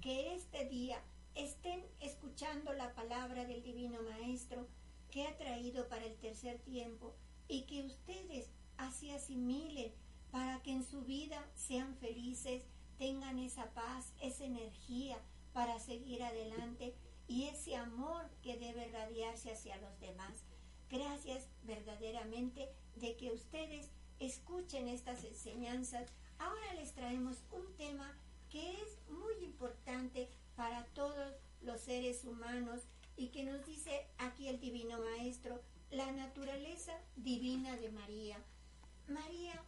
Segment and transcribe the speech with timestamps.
[0.00, 1.02] Que este día
[1.34, 4.66] estén escuchando la palabra del Divino Maestro
[5.10, 7.14] que ha traído para el tercer tiempo
[7.48, 9.92] y que ustedes así asimilen
[10.30, 12.62] para que en su vida sean felices,
[12.98, 15.18] tengan esa paz, esa energía
[15.52, 16.94] para seguir adelante
[17.26, 20.44] y ese amor que debe radiarse hacia los demás.
[20.88, 26.10] Gracias verdaderamente de que ustedes escuchen estas enseñanzas.
[26.38, 28.16] Ahora les traemos un tema
[28.50, 32.80] que es muy importante para todos los seres humanos
[33.16, 38.38] y que nos dice aquí el Divino Maestro, la naturaleza divina de María.
[39.08, 39.62] María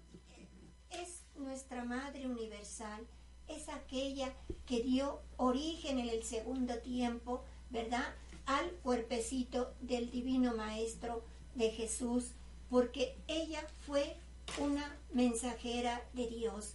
[0.90, 3.06] es nuestra Madre Universal,
[3.48, 4.32] es aquella
[4.66, 8.14] que dio origen en el segundo tiempo, ¿verdad?
[8.46, 12.32] Al cuerpecito del Divino Maestro de Jesús,
[12.70, 14.16] porque ella fue
[14.58, 16.74] una mensajera de Dios.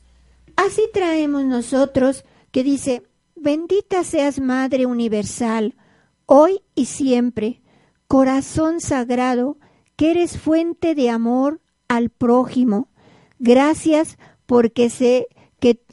[0.56, 3.04] Así traemos nosotros que dice,
[3.36, 5.76] bendita seas Madre Universal,
[6.26, 7.62] hoy y siempre,
[8.08, 9.58] corazón sagrado,
[9.96, 12.90] que eres fuente de amor al prójimo.
[13.40, 15.28] Gracias porque sé
[15.60, 15.84] que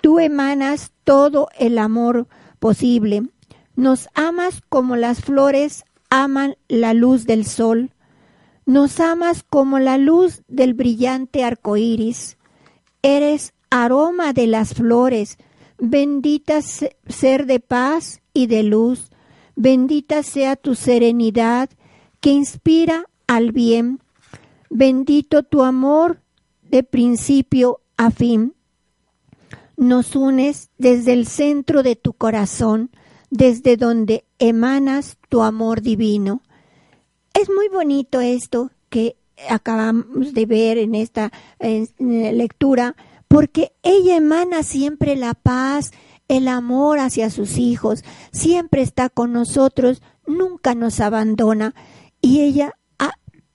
[0.00, 2.28] tú emanas todo el amor
[2.58, 3.28] posible.
[3.76, 7.92] Nos amas como las flores aman la luz del sol.
[8.64, 12.37] Nos amas como la luz del brillante arco iris.
[13.02, 15.38] Eres aroma de las flores.
[15.78, 19.10] Bendita ser de paz y de luz.
[19.56, 21.70] Bendita sea tu serenidad
[22.20, 24.00] que inspira al bien.
[24.70, 26.20] Bendito tu amor
[26.62, 28.54] de principio a fin.
[29.76, 32.90] Nos unes desde el centro de tu corazón,
[33.30, 36.42] desde donde emanas tu amor divino.
[37.34, 39.16] Es muy bonito esto que
[39.48, 41.32] acabamos de ver en esta
[41.98, 42.96] lectura,
[43.28, 45.92] porque ella emana siempre la paz,
[46.28, 51.74] el amor hacia sus hijos, siempre está con nosotros, nunca nos abandona
[52.20, 52.74] y ella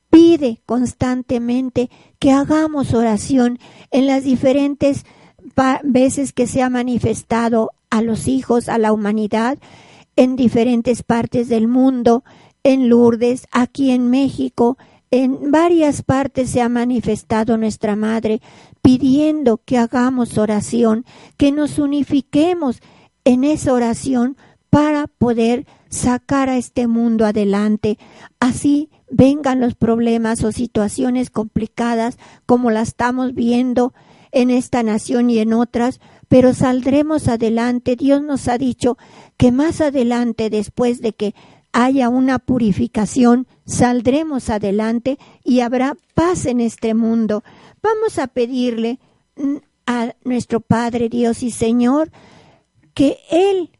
[0.09, 1.89] pide constantemente
[2.19, 3.57] que hagamos oración
[3.89, 5.05] en las diferentes
[5.83, 9.57] veces que se ha manifestado a los hijos, a la humanidad,
[10.15, 12.23] en diferentes partes del mundo,
[12.63, 14.77] en Lourdes, aquí en México,
[15.13, 18.41] en varias partes se ha manifestado nuestra Madre
[18.81, 21.05] pidiendo que hagamos oración,
[21.37, 22.81] que nos unifiquemos
[23.23, 24.37] en esa oración
[24.71, 27.99] para poder sacar a este mundo adelante.
[28.39, 33.93] Así vengan los problemas o situaciones complicadas como la estamos viendo
[34.31, 37.95] en esta nación y en otras, pero saldremos adelante.
[37.95, 38.97] Dios nos ha dicho
[39.37, 41.35] que más adelante, después de que
[41.71, 47.43] haya una purificación, saldremos adelante y habrá paz en este mundo.
[47.81, 48.99] Vamos a pedirle
[49.85, 52.11] a nuestro Padre Dios y Señor
[52.93, 53.71] que Él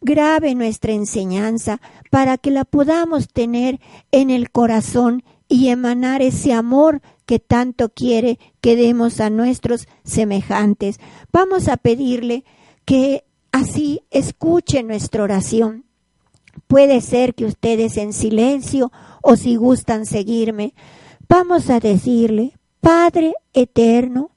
[0.00, 1.80] grave nuestra enseñanza
[2.10, 3.80] para que la podamos tener
[4.12, 11.00] en el corazón y emanar ese amor que tanto quiere que demos a nuestros semejantes.
[11.32, 12.44] Vamos a pedirle
[12.84, 15.87] que así escuche nuestra oración.
[16.66, 20.74] Puede ser que ustedes en silencio o si gustan seguirme,
[21.28, 24.30] vamos a decirle, Padre eterno,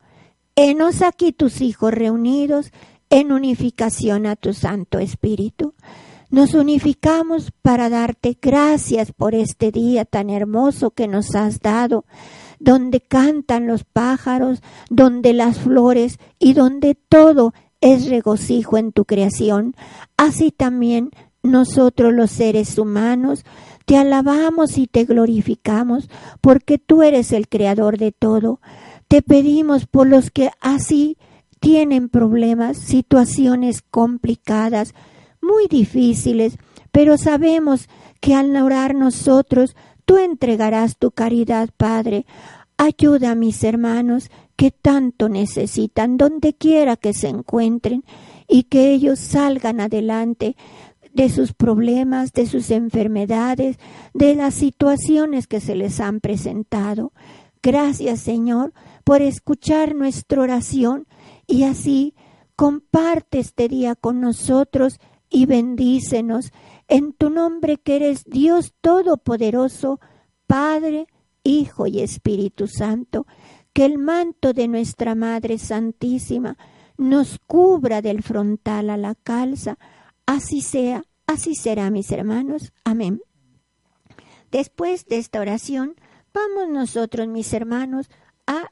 [0.55, 2.71] enos aquí tus hijos reunidos
[3.09, 5.73] en unificación a tu Santo Espíritu.
[6.29, 12.05] Nos unificamos para darte gracias por este día tan hermoso que nos has dado,
[12.57, 19.75] donde cantan los pájaros, donde las flores y donde todo es regocijo en tu creación.
[20.15, 21.11] Así también
[21.43, 23.45] nosotros los seres humanos
[23.85, 26.09] te alabamos y te glorificamos
[26.39, 28.61] porque tú eres el creador de todo.
[29.07, 31.17] Te pedimos por los que así
[31.59, 34.93] tienen problemas, situaciones complicadas,
[35.41, 36.57] muy difíciles,
[36.91, 37.89] pero sabemos
[38.19, 42.25] que al orar nosotros, tú entregarás tu caridad, Padre.
[42.77, 48.03] Ayuda a mis hermanos que tanto necesitan, donde quiera que se encuentren,
[48.47, 50.55] y que ellos salgan adelante
[51.13, 53.77] de sus problemas, de sus enfermedades,
[54.13, 57.13] de las situaciones que se les han presentado.
[57.61, 58.73] Gracias, Señor,
[59.03, 61.07] por escuchar nuestra oración
[61.47, 62.15] y así
[62.55, 64.99] comparte este día con nosotros
[65.29, 66.51] y bendícenos
[66.87, 69.99] en tu nombre que eres Dios Todopoderoso,
[70.47, 71.07] Padre,
[71.43, 73.25] Hijo y Espíritu Santo,
[73.73, 76.57] que el manto de nuestra Madre Santísima
[76.97, 79.77] nos cubra del frontal a la calza,
[80.31, 82.71] así sea, así será, mis hermanos.
[82.85, 83.21] Amén.
[84.49, 85.95] Después de esta oración,
[86.33, 88.09] vamos nosotros, mis hermanos,
[88.47, 88.69] a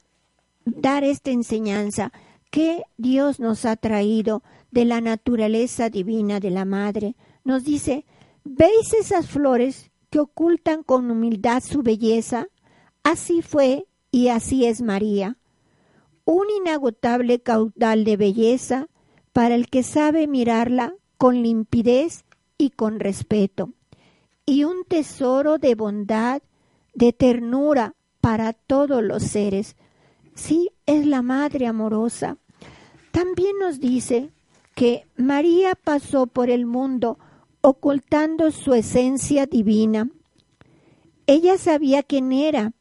[0.66, 2.12] dar esta enseñanza
[2.50, 4.42] que Dios nos ha traído
[4.72, 7.16] de la naturaleza divina de la Madre.
[7.44, 8.06] Nos dice,
[8.44, 12.48] ¿veis esas flores que ocultan con humildad su belleza?
[13.04, 15.38] Así fue y así es María.
[16.24, 18.88] Un inagotable caudal de belleza
[19.34, 22.24] para el que sabe mirarla con limpidez
[22.58, 23.74] y con respeto,
[24.46, 26.42] y un tesoro de bondad,
[26.96, 29.76] de ternura para todos los seres.
[30.34, 32.38] Sí, es la Madre amorosa.
[33.12, 34.30] También nos dice
[34.76, 37.20] que María pasó por el mundo
[37.60, 40.10] ocultando su esencia divina.
[41.28, 42.72] Ella sabía quién era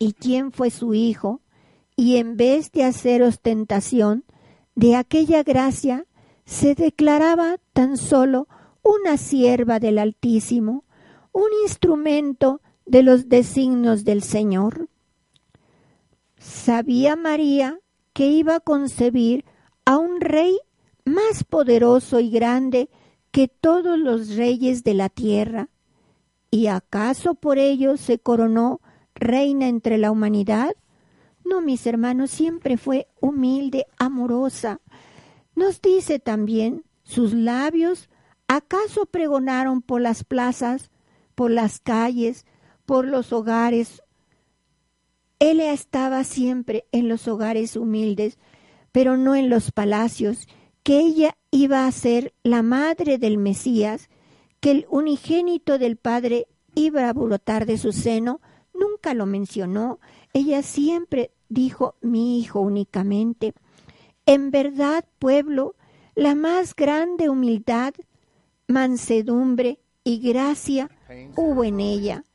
[0.00, 1.40] y quién fue su hijo,
[1.94, 4.24] y en vez de hacer ostentación
[4.74, 6.04] de aquella gracia,
[6.48, 8.48] se declaraba tan solo
[8.82, 10.86] una sierva del Altísimo,
[11.30, 14.88] un instrumento de los designios del Señor.
[16.38, 17.78] Sabía María
[18.14, 19.44] que iba a concebir
[19.84, 20.58] a un rey
[21.04, 22.88] más poderoso y grande
[23.30, 25.68] que todos los reyes de la tierra.
[26.50, 28.80] ¿Y acaso por ello se coronó
[29.14, 30.74] reina entre la humanidad?
[31.44, 34.80] No, mis hermanos, siempre fue humilde, amorosa.
[35.58, 38.08] Nos dice también, sus labios
[38.50, 40.90] ¿Acaso pregonaron por las plazas,
[41.34, 42.46] por las calles,
[42.86, 44.02] por los hogares?
[45.38, 48.38] Él estaba siempre en los hogares humildes,
[48.90, 50.48] pero no en los palacios,
[50.82, 54.08] que ella iba a ser la madre del Mesías,
[54.60, 58.40] que el unigénito del Padre iba a brotar de su seno,
[58.72, 60.00] nunca lo mencionó,
[60.32, 63.52] ella siempre dijo mi hijo únicamente.
[64.28, 65.74] En verdad, pueblo,
[66.14, 67.94] la más grande humildad
[68.66, 70.90] mansedumbre y gracia
[71.34, 72.26] hubo en ella,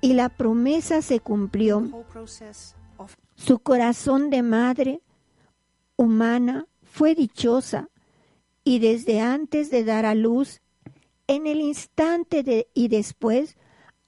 [0.00, 1.88] y la promesa se cumplió.
[3.36, 5.00] Su corazón de madre
[5.94, 7.88] humana fue dichosa,
[8.64, 10.60] y desde antes de dar a luz,
[11.28, 13.56] en el instante de, y después,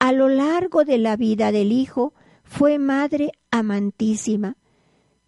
[0.00, 2.12] a lo largo de la vida del Hijo,
[2.42, 4.56] fue madre amantísima,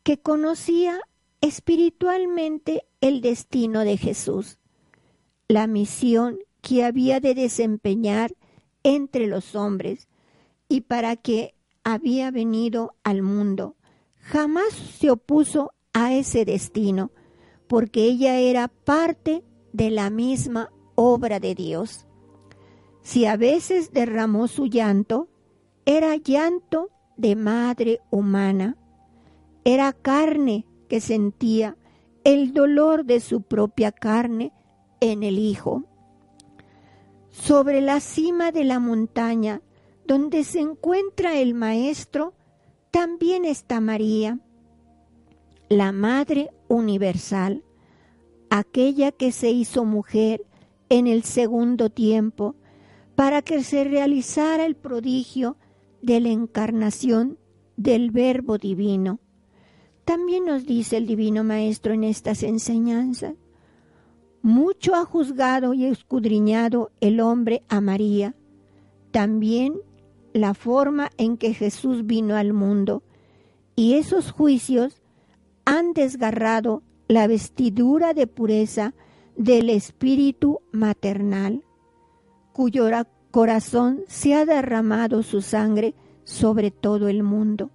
[0.03, 1.01] que conocía
[1.41, 4.59] espiritualmente el destino de Jesús
[5.49, 8.35] la misión que había de desempeñar
[8.83, 10.09] entre los hombres
[10.69, 11.55] y para que
[11.85, 13.77] había venido al mundo.
[14.17, 17.13] Jamás se opuso a ese destino,
[17.69, 22.07] porque ella era parte de la misma obra de Dios.
[23.03, 25.29] Si a veces derramó su llanto,
[25.85, 28.77] era llanto de madre humana,
[29.65, 31.77] era carne que sentía
[32.25, 34.53] el dolor de su propia carne
[35.01, 35.85] en el Hijo.
[37.31, 39.63] Sobre la cima de la montaña
[40.07, 42.35] donde se encuentra el Maestro,
[42.91, 44.39] también está María,
[45.69, 47.65] la Madre Universal,
[48.51, 50.45] aquella que se hizo mujer
[50.89, 52.55] en el segundo tiempo
[53.15, 55.57] para que se realizara el prodigio
[56.03, 57.39] de la encarnación
[57.77, 59.19] del Verbo Divino.
[60.07, 63.35] También nos dice el Divino Maestro en estas enseñanzas,
[64.41, 68.37] mucho ha juzgado y escudriñado el hombre a María,
[69.11, 69.75] también
[70.33, 73.03] la forma en que Jesús vino al mundo,
[73.75, 75.03] y esos juicios
[75.65, 78.95] han desgarrado la vestidura de pureza
[79.37, 81.65] del espíritu maternal,
[82.53, 82.89] cuyo
[83.33, 87.73] corazón se ha derramado su sangre sobre todo el mundo.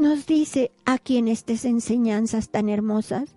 [0.00, 3.34] Nos dice aquí en estas enseñanzas tan hermosas,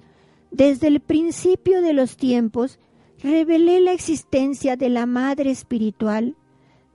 [0.50, 2.80] desde el principio de los tiempos,
[3.22, 6.38] revelé la existencia de la Madre Espiritual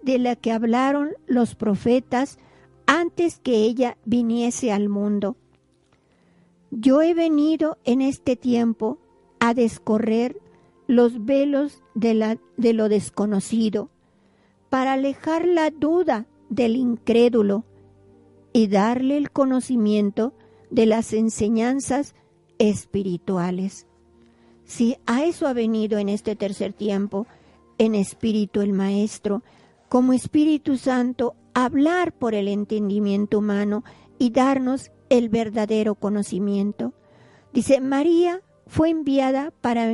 [0.01, 2.39] de la que hablaron los profetas
[2.87, 5.37] antes que ella viniese al mundo.
[6.71, 8.97] Yo he venido en este tiempo
[9.39, 10.41] a descorrer
[10.87, 13.91] los velos de, la, de lo desconocido,
[14.71, 17.65] para alejar la duda del incrédulo
[18.59, 20.35] y darle el conocimiento
[20.69, 22.17] de las enseñanzas
[22.59, 23.87] espirituales.
[24.65, 27.29] Si a eso ha venido en este tercer tiempo,
[27.79, 29.45] en espíritu el Maestro,
[29.89, 33.85] como Espíritu Santo, hablar por el entendimiento humano
[34.19, 36.95] y darnos el verdadero conocimiento.
[37.53, 39.89] Dice, María fue enviada para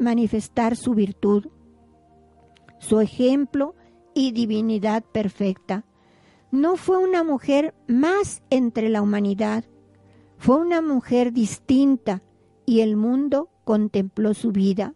[0.00, 1.46] manifestar su virtud,
[2.80, 3.76] su ejemplo
[4.14, 5.84] y divinidad perfecta.
[6.50, 9.64] No fue una mujer más entre la humanidad,
[10.36, 12.22] fue una mujer distinta
[12.66, 14.94] y el mundo contempló su vida.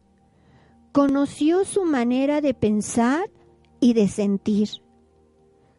[0.92, 3.30] Conoció su manera de pensar
[3.80, 4.68] y de sentir.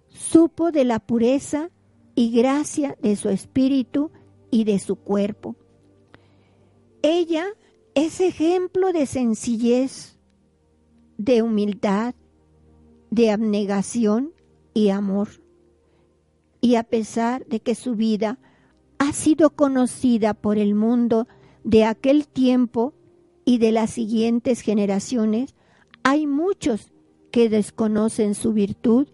[0.07, 1.71] Supo de la pureza
[2.15, 4.11] y gracia de su espíritu
[4.51, 5.55] y de su cuerpo.
[7.01, 7.45] Ella
[7.95, 10.17] es ejemplo de sencillez,
[11.17, 12.15] de humildad,
[13.09, 14.33] de abnegación
[14.73, 15.44] y amor.
[16.65, 18.39] Y a pesar de que su vida
[18.97, 21.27] ha sido conocida por el mundo
[21.63, 22.95] de aquel tiempo
[23.45, 25.53] y de las siguientes generaciones,
[26.01, 26.91] hay muchos
[27.29, 29.09] que desconocen su virtud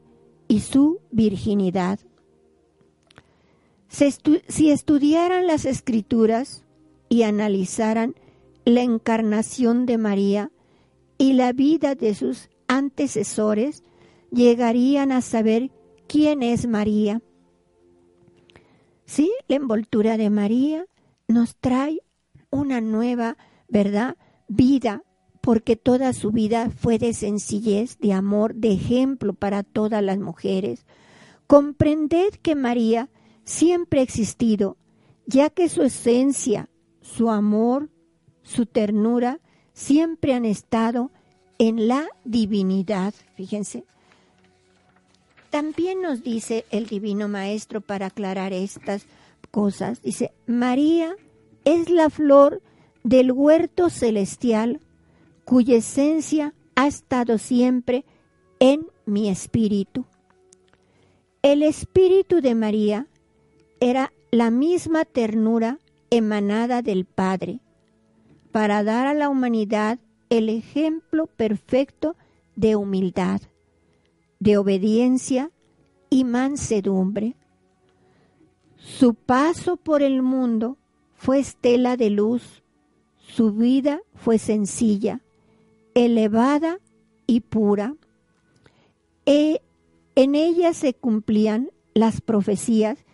[0.47, 1.99] y su virginidad.
[3.89, 6.63] Si estudiaran las escrituras
[7.09, 8.15] y analizaran
[8.63, 10.51] la encarnación de María
[11.17, 13.83] y la vida de sus antecesores,
[14.31, 15.69] llegarían a saber
[16.07, 17.21] quién es María.
[19.11, 20.85] Sí, la envoltura de María
[21.27, 21.99] nos trae
[22.49, 23.35] una nueva,
[23.67, 24.15] ¿verdad?
[24.47, 25.03] Vida,
[25.41, 30.85] porque toda su vida fue de sencillez, de amor, de ejemplo para todas las mujeres.
[31.45, 33.09] Comprended que María
[33.43, 34.77] siempre ha existido,
[35.25, 36.69] ya que su esencia,
[37.01, 37.89] su amor,
[38.43, 39.41] su ternura,
[39.73, 41.11] siempre han estado
[41.59, 43.13] en la divinidad.
[43.35, 43.83] Fíjense.
[45.51, 49.05] También nos dice el Divino Maestro para aclarar estas
[49.51, 50.01] cosas.
[50.01, 51.13] Dice, María
[51.65, 52.61] es la flor
[53.03, 54.79] del huerto celestial
[55.45, 58.05] cuya esencia ha estado siempre
[58.59, 60.05] en mi espíritu.
[61.41, 63.07] El espíritu de María
[63.79, 65.79] era la misma ternura
[66.11, 67.59] emanada del Padre,
[68.51, 72.15] para dar a la humanidad el ejemplo perfecto
[72.55, 73.41] de humildad,
[74.41, 75.51] de obediencia
[76.09, 77.35] y mansedumbre.
[78.75, 80.77] Su paso por el mundo
[81.13, 82.63] fue estela de luz,
[83.19, 85.21] su vida fue sencilla,
[85.93, 86.79] elevada
[87.27, 87.95] y pura.
[89.27, 89.61] E,
[90.15, 93.05] en ella se cumplían las profecías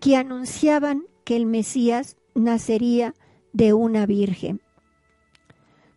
[0.00, 3.14] que anunciaban que el Mesías nacería
[3.52, 4.62] de una virgen.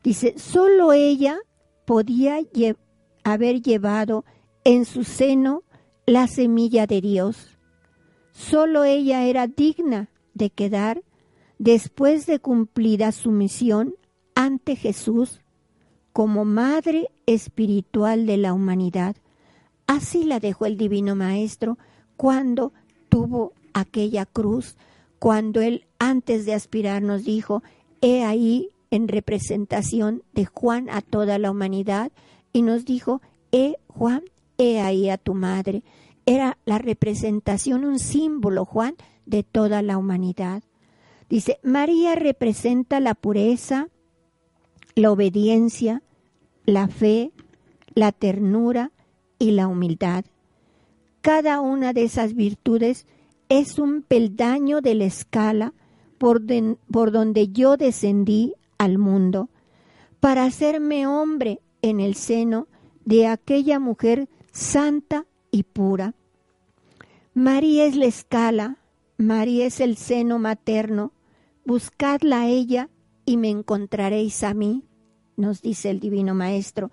[0.03, 1.39] Dice, solo ella
[1.85, 2.39] podía
[3.23, 4.25] haber llevado
[4.63, 5.63] en su seno
[6.05, 7.57] la semilla de Dios.
[8.31, 11.03] Solo ella era digna de quedar,
[11.59, 13.95] después de cumplida su misión
[14.35, 15.41] ante Jesús,
[16.11, 19.15] como madre espiritual de la humanidad.
[19.87, 21.77] Así la dejó el Divino Maestro
[22.17, 22.73] cuando
[23.09, 24.77] tuvo aquella cruz,
[25.19, 27.63] cuando Él antes de aspirar nos dijo,
[28.01, 32.11] he ahí en representación de Juan a toda la humanidad,
[32.51, 34.23] y nos dijo, he Juan,
[34.57, 35.83] he ahí a tu madre.
[36.25, 38.95] Era la representación, un símbolo, Juan,
[39.25, 40.63] de toda la humanidad.
[41.29, 43.87] Dice, María representa la pureza,
[44.95, 46.03] la obediencia,
[46.65, 47.31] la fe,
[47.95, 48.91] la ternura
[49.39, 50.25] y la humildad.
[51.21, 53.05] Cada una de esas virtudes
[53.49, 55.73] es un peldaño de la escala
[56.17, 56.41] por,
[56.91, 59.49] por donde yo descendí al mundo,
[60.19, 62.67] para hacerme hombre en el seno
[63.05, 66.13] de aquella mujer santa y pura.
[67.33, 68.77] María es la escala,
[69.17, 71.11] María es el seno materno,
[71.65, 72.89] buscadla a ella
[73.25, 74.83] y me encontraréis a mí,
[75.35, 76.91] nos dice el Divino Maestro.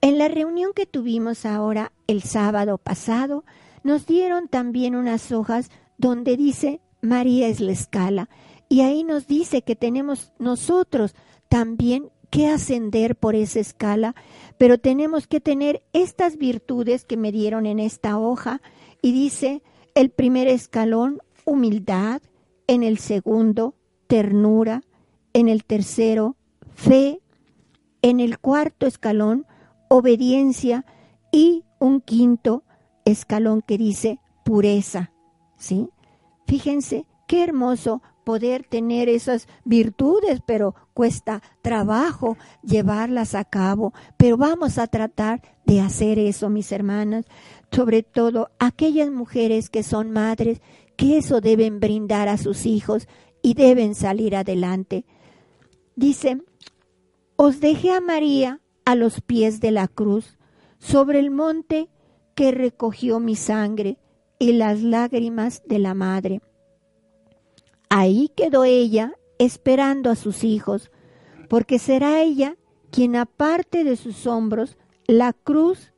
[0.00, 3.44] En la reunión que tuvimos ahora el sábado pasado,
[3.84, 8.30] nos dieron también unas hojas donde dice María es la escala.
[8.68, 11.14] Y ahí nos dice que tenemos nosotros
[11.48, 14.14] también que ascender por esa escala,
[14.56, 18.62] pero tenemos que tener estas virtudes que me dieron en esta hoja.
[19.02, 19.62] Y dice,
[19.94, 22.22] el primer escalón, humildad,
[22.66, 23.74] en el segundo,
[24.06, 24.82] ternura,
[25.32, 26.36] en el tercero,
[26.74, 27.20] fe,
[28.02, 29.46] En el cuarto escalón,
[29.88, 30.86] obediencia
[31.30, 32.64] y un quinto
[33.04, 35.12] escalón que dice pureza,
[35.58, 35.90] ¿sí?
[36.46, 43.92] Fíjense qué hermoso poder tener esas virtudes, pero cuesta trabajo llevarlas a cabo.
[44.16, 47.26] Pero vamos a tratar de hacer eso, mis hermanas,
[47.72, 50.60] sobre todo aquellas mujeres que son madres,
[50.96, 53.08] que eso deben brindar a sus hijos
[53.42, 55.04] y deben salir adelante.
[55.96, 56.42] Dice,
[57.36, 60.38] os dejé a María a los pies de la cruz,
[60.78, 61.88] sobre el monte
[62.34, 63.98] que recogió mi sangre
[64.38, 66.40] y las lágrimas de la madre.
[67.90, 70.92] Ahí quedó ella esperando a sus hijos,
[71.48, 72.56] porque será ella
[72.92, 74.78] quien aparte de sus hombros
[75.08, 75.92] la cruz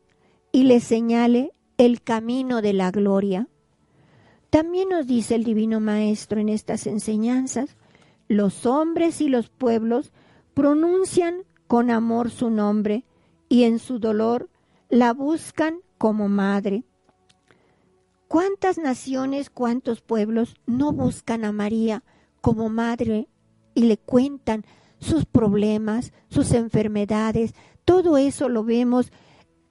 [0.53, 3.47] y le señale el camino de la gloria.
[4.49, 7.77] También nos dice el Divino Maestro en estas enseñanzas,
[8.27, 10.13] los hombres y los pueblos
[10.55, 13.05] pronuncian con amor su nombre
[13.51, 14.49] y en su dolor
[14.89, 16.85] la buscan como madre.
[18.33, 22.03] ¿Cuántas naciones, cuántos pueblos no buscan a María
[22.41, 23.29] como madre
[23.75, 24.65] y le cuentan
[24.99, 27.53] sus problemas, sus enfermedades?
[27.85, 29.13] Todo eso lo vemos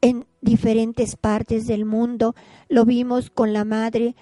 [0.01, 2.35] en diferentes partes del mundo.
[2.69, 4.15] Lo vimos con la madre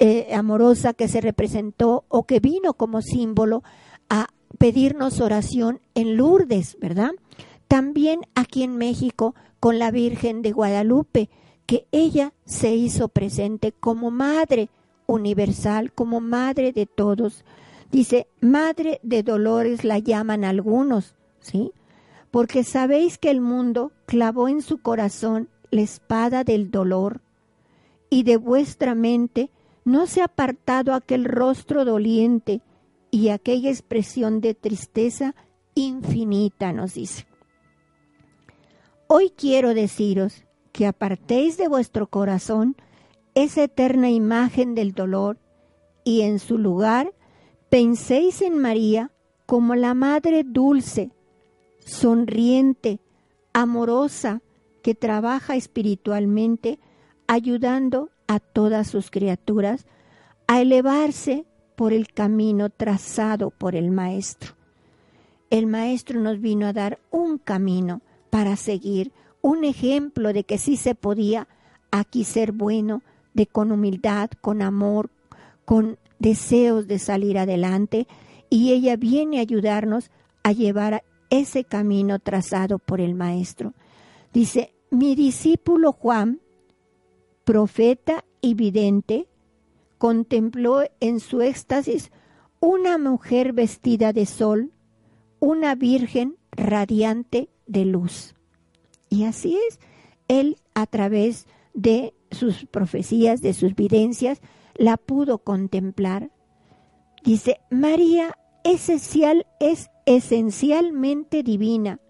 [0.00, 3.62] eh, amorosa que se representó o que vino como símbolo
[4.10, 7.12] a pedirnos oración en Lourdes, ¿verdad?
[7.68, 11.30] También aquí en México con la Virgen de Guadalupe
[11.66, 14.68] que ella se hizo presente como madre
[15.06, 17.44] universal, como madre de todos.
[17.90, 21.72] Dice, madre de dolores la llaman algunos, ¿sí?
[22.30, 27.20] Porque sabéis que el mundo clavó en su corazón la espada del dolor
[28.10, 29.50] y de vuestra mente
[29.84, 32.62] no se ha apartado aquel rostro doliente
[33.10, 35.34] y aquella expresión de tristeza
[35.74, 37.26] infinita, nos dice.
[39.06, 40.43] Hoy quiero deciros
[40.74, 42.74] que apartéis de vuestro corazón
[43.36, 45.38] esa eterna imagen del dolor
[46.02, 47.14] y en su lugar
[47.70, 49.12] penséis en María
[49.46, 51.12] como la Madre dulce,
[51.78, 52.98] sonriente,
[53.52, 54.42] amorosa,
[54.82, 56.80] que trabaja espiritualmente
[57.28, 59.86] ayudando a todas sus criaturas
[60.48, 61.46] a elevarse
[61.76, 64.56] por el camino trazado por el Maestro.
[65.50, 69.12] El Maestro nos vino a dar un camino para seguir,
[69.44, 71.48] un ejemplo de que sí se podía
[71.90, 73.02] aquí ser bueno,
[73.34, 75.10] de con humildad, con amor,
[75.66, 78.06] con deseos de salir adelante,
[78.48, 80.10] y ella viene a ayudarnos
[80.44, 83.74] a llevar ese camino trazado por el Maestro.
[84.32, 86.40] Dice, mi discípulo Juan,
[87.44, 89.28] profeta y vidente,
[89.98, 92.12] contempló en su éxtasis
[92.60, 94.72] una mujer vestida de sol,
[95.38, 98.34] una virgen radiante de luz.
[99.14, 99.78] Y así es,
[100.26, 104.40] él a través de sus profecías, de sus videncias,
[104.74, 106.32] la pudo contemplar.
[107.22, 112.00] Dice, María esencial es esencialmente divina.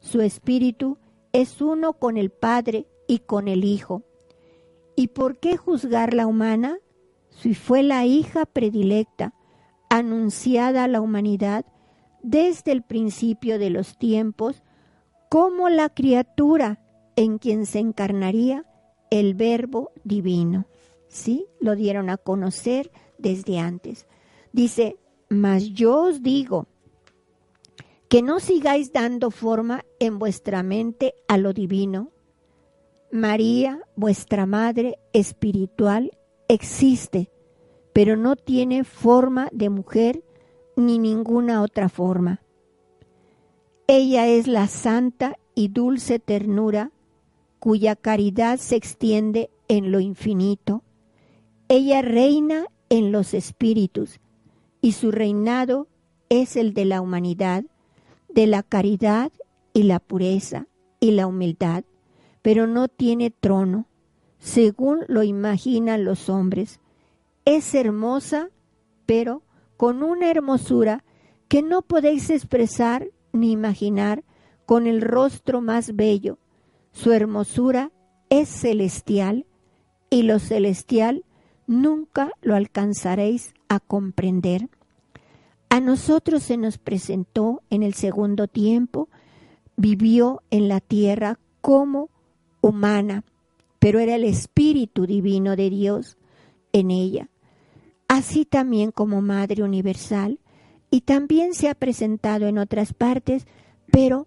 [0.00, 0.98] Su espíritu
[1.32, 4.02] es uno con el Padre y con el Hijo.
[4.96, 6.76] ¿Y por qué juzgar la humana?
[7.30, 9.32] Si fue la hija predilecta,
[9.88, 11.64] anunciada a la humanidad
[12.22, 14.62] desde el principio de los tiempos
[15.30, 16.80] como la criatura
[17.14, 18.66] en quien se encarnaría
[19.10, 20.66] el verbo divino.
[21.08, 21.46] ¿Sí?
[21.60, 24.06] Lo dieron a conocer desde antes.
[24.52, 24.96] Dice,
[25.28, 26.66] mas yo os digo
[28.08, 32.10] que no sigáis dando forma en vuestra mente a lo divino.
[33.12, 36.10] María, vuestra madre espiritual,
[36.48, 37.30] existe,
[37.92, 40.24] pero no tiene forma de mujer
[40.74, 42.40] ni ninguna otra forma.
[43.92, 46.92] Ella es la santa y dulce ternura
[47.58, 50.84] cuya caridad se extiende en lo infinito.
[51.66, 54.20] Ella reina en los espíritus
[54.80, 55.88] y su reinado
[56.28, 57.64] es el de la humanidad,
[58.28, 59.32] de la caridad
[59.72, 60.68] y la pureza
[61.00, 61.82] y la humildad,
[62.42, 63.86] pero no tiene trono,
[64.38, 66.78] según lo imaginan los hombres.
[67.44, 68.50] Es hermosa,
[69.04, 69.42] pero
[69.76, 71.02] con una hermosura
[71.48, 74.24] que no podéis expresar ni imaginar
[74.66, 76.38] con el rostro más bello.
[76.92, 77.90] Su hermosura
[78.28, 79.46] es celestial
[80.10, 81.24] y lo celestial
[81.66, 84.68] nunca lo alcanzaréis a comprender.
[85.68, 89.08] A nosotros se nos presentó en el segundo tiempo,
[89.76, 92.10] vivió en la tierra como
[92.60, 93.24] humana,
[93.78, 96.16] pero era el Espíritu Divino de Dios
[96.72, 97.28] en ella.
[98.08, 100.40] Así también como Madre Universal,
[100.90, 103.46] y también se ha presentado en otras partes,
[103.90, 104.26] pero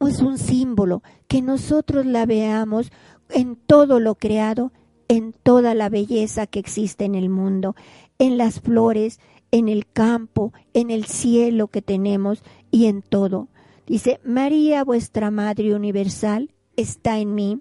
[0.00, 2.90] es un símbolo, que nosotros la veamos
[3.30, 4.72] en todo lo creado,
[5.08, 7.74] en toda la belleza que existe en el mundo,
[8.18, 13.48] en las flores, en el campo, en el cielo que tenemos y en todo.
[13.86, 17.60] Dice, María, vuestra Madre Universal, está en mí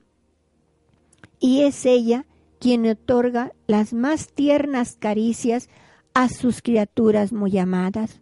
[1.39, 2.25] y es ella
[2.59, 5.69] quien otorga las más tiernas caricias
[6.17, 8.21] a sus criaturas muy amadas.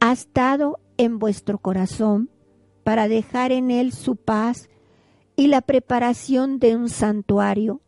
[0.00, 2.30] Ha estado en vuestro corazón
[2.82, 4.70] para dejar en él su paz
[5.36, 7.82] y la preparación de un santuario.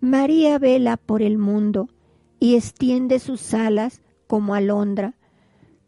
[0.00, 1.88] María vela por el mundo
[2.38, 5.16] y extiende sus alas como alondra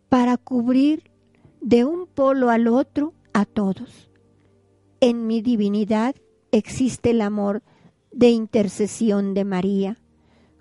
[0.08, 1.12] para cubrir
[1.60, 4.10] de un polo al otro a todos.
[4.98, 6.16] En mi divinidad
[6.50, 7.62] existe el amor
[8.10, 9.98] de intercesión de María.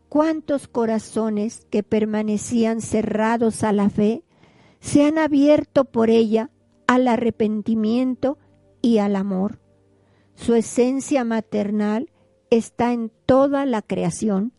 [0.10, 4.24] Cuántos corazones que permanecían cerrados a la fe
[4.80, 6.50] se han abierto por ella
[6.88, 8.38] al arrepentimiento
[8.82, 9.60] y al amor.
[10.36, 12.12] Su esencia maternal
[12.50, 14.54] está en toda la creación.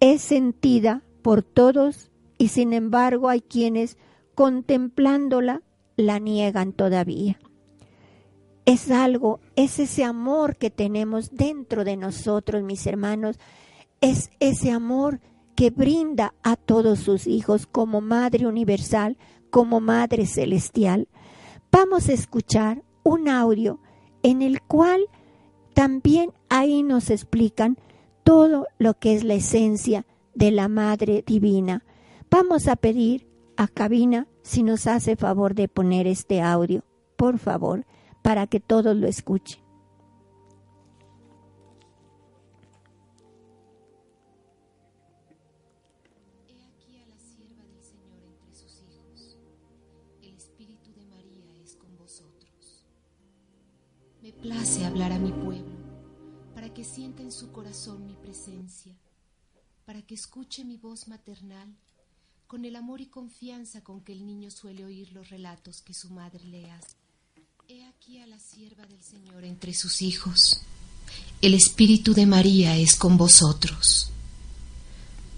[0.00, 3.96] Es sentida por todos y sin embargo hay quienes
[4.34, 5.62] contemplándola
[5.96, 7.38] la niegan todavía.
[8.64, 13.38] Es algo, es ese amor que tenemos dentro de nosotros, mis hermanos,
[14.02, 15.20] es ese amor
[15.54, 19.16] que brinda a todos sus hijos como Madre Universal,
[19.50, 21.08] como Madre Celestial.
[21.70, 23.80] Vamos a escuchar un audio
[24.22, 25.06] en el cual
[25.72, 27.78] también ahí nos explican
[28.24, 31.84] todo lo que es la esencia de la Madre Divina.
[32.28, 36.84] Vamos a pedir a cabina si nos hace favor de poner este audio,
[37.16, 37.86] por favor,
[38.22, 39.61] para que todos lo escuchen.
[54.42, 55.70] Place hablar a mi pueblo
[56.52, 58.92] para que sienta en su corazón mi presencia,
[59.86, 61.72] para que escuche mi voz maternal
[62.48, 66.10] con el amor y confianza con que el niño suele oír los relatos que su
[66.10, 66.96] madre le hace.
[67.68, 70.60] He aquí a la sierva del Señor entre sus hijos.
[71.40, 74.10] El Espíritu de María es con vosotros.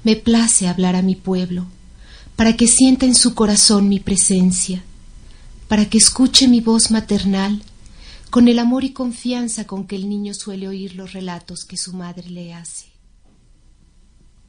[0.03, 1.67] Me place hablar a mi pueblo,
[2.37, 4.83] para que sienta en su corazón mi presencia,
[5.69, 7.62] para que escuche mi voz maternal
[8.35, 11.92] con el amor y confianza con que el niño suele oír los relatos que su
[11.92, 12.87] madre le hace.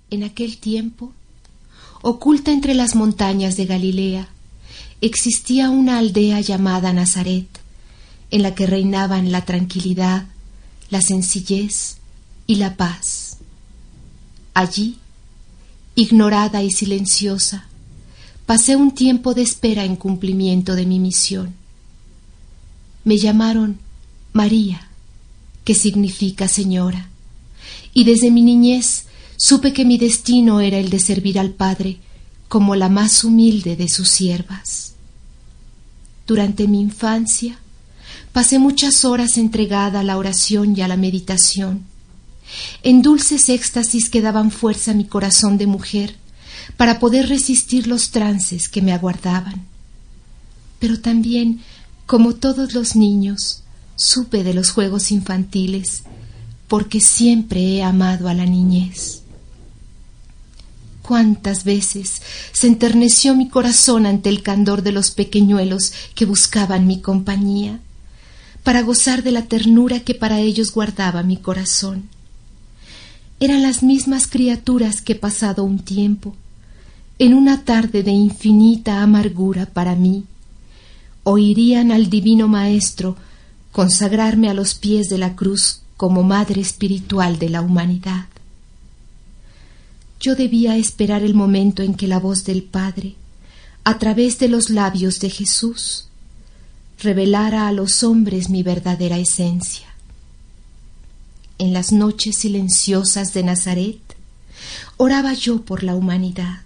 [0.10, 1.14] En aquel tiempo,
[2.02, 4.28] oculta entre las montañas de Galilea,
[5.02, 7.46] existía una aldea llamada Nazaret,
[8.32, 10.26] en la que reinaban la tranquilidad,
[10.90, 11.98] la sencillez
[12.48, 13.38] y la paz.
[14.56, 14.98] Allí,
[15.94, 17.68] ignorada y silenciosa,
[18.48, 21.65] pasé un tiempo de espera en cumplimiento de mi misión
[23.06, 23.80] me llamaron
[24.34, 24.90] María,
[25.64, 27.10] que significa señora,
[27.94, 29.06] y desde mi niñez
[29.38, 32.00] supe que mi destino era el de servir al Padre
[32.50, 34.96] como la más humilde de sus siervas.
[36.28, 37.60] Durante mi infancia
[38.34, 41.86] pasé muchas horas entregada a la oración y a la meditación,
[42.84, 46.16] en dulces éxtasis que daban fuerza a mi corazón de mujer
[46.78, 49.66] para poder resistir los trances que me aguardaban.
[50.80, 51.62] Pero también
[52.06, 53.64] como todos los niños,
[53.96, 56.04] supe de los juegos infantiles,
[56.68, 59.22] porque siempre he amado a la niñez.
[61.02, 67.00] Cuántas veces se enterneció mi corazón ante el candor de los pequeñuelos que buscaban mi
[67.02, 67.80] compañía,
[68.64, 72.10] para gozar de la ternura que para ellos guardaba mi corazón.
[73.40, 76.36] Eran las mismas criaturas que pasado un tiempo,
[77.20, 80.26] en una tarde de infinita amargura para mí,
[81.26, 83.18] oirían al Divino Maestro
[83.72, 88.28] consagrarme a los pies de la cruz como Madre Espiritual de la humanidad.
[90.20, 93.16] Yo debía esperar el momento en que la voz del Padre,
[93.84, 96.08] a través de los labios de Jesús,
[97.02, 99.88] revelara a los hombres mi verdadera esencia.
[101.58, 104.16] En las noches silenciosas de Nazaret,
[104.98, 106.62] oraba yo por la humanidad,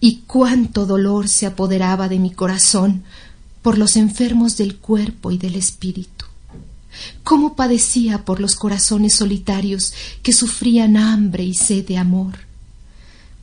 [0.00, 3.04] y cuánto dolor se apoderaba de mi corazón
[3.68, 6.24] por los enfermos del cuerpo y del espíritu.
[7.22, 12.38] Cómo padecía por los corazones solitarios que sufrían hambre y sed de amor.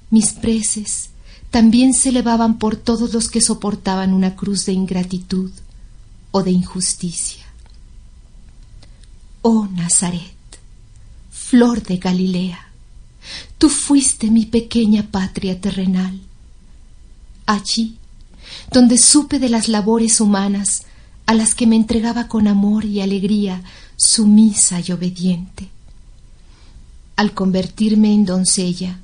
[0.09, 1.11] Mis preces
[1.51, 5.51] también se elevaban por todos los que soportaban una cruz de ingratitud
[6.31, 7.45] o de injusticia.
[9.43, 10.33] Oh Nazaret,
[11.29, 12.71] flor de Galilea,
[13.59, 16.19] tú fuiste mi pequeña patria terrenal.
[17.45, 17.99] Allí
[18.71, 20.83] donde supe de las labores humanas
[21.25, 23.63] a las que me entregaba con amor y alegría,
[23.95, 25.69] sumisa y obediente.
[27.15, 28.99] Al convertirme en doncella,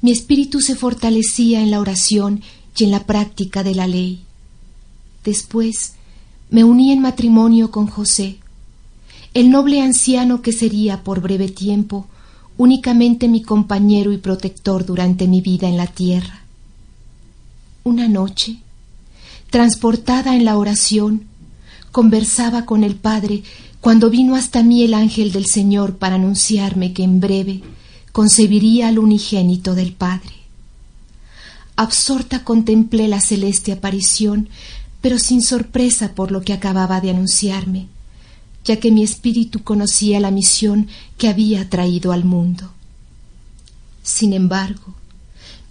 [0.00, 2.42] mi espíritu se fortalecía en la oración
[2.76, 4.22] y en la práctica de la ley.
[5.24, 5.92] Después
[6.50, 8.38] me uní en matrimonio con José,
[9.34, 12.06] el noble anciano que sería por breve tiempo
[12.58, 16.45] únicamente mi compañero y protector durante mi vida en la tierra.
[17.86, 18.56] Una noche,
[19.48, 21.28] transportada en la oración,
[21.92, 23.44] conversaba con el Padre
[23.80, 27.62] cuando vino hasta mí el ángel del Señor para anunciarme que en breve
[28.10, 30.34] concebiría al unigénito del Padre.
[31.76, 34.48] Absorta contemplé la celeste aparición,
[35.00, 37.86] pero sin sorpresa por lo que acababa de anunciarme,
[38.64, 42.72] ya que mi espíritu conocía la misión que había traído al mundo.
[44.02, 44.96] Sin embargo,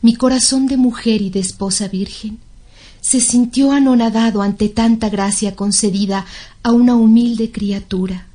[0.06, 2.38] mi corazón de mujer y de esposa virgen
[3.02, 6.28] se sintió anonadado ante tanta gracia concedida
[6.62, 8.28] a una humilde criatura,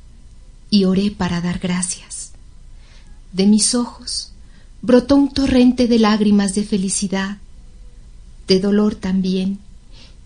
[0.69, 2.33] y oré para dar gracias.
[3.31, 4.33] De mis ojos
[4.81, 7.37] brotó un torrente de lágrimas de felicidad,
[8.49, 9.57] de dolor también,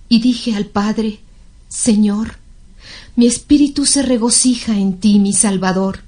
[0.09, 1.19] y dije al Padre,
[1.69, 2.39] Señor,
[3.15, 5.99] mi espíritu se regocija en ti, mi Salvador,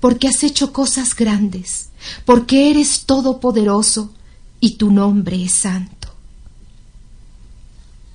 [0.00, 1.88] porque has hecho cosas grandes,
[2.26, 4.12] porque eres todopoderoso,
[4.60, 6.08] y tu nombre es santo.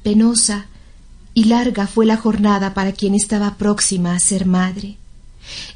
[0.04, 0.65] Penosa
[1.34, 4.97] y larga fue la jornada para quien estaba próxima a ser madre,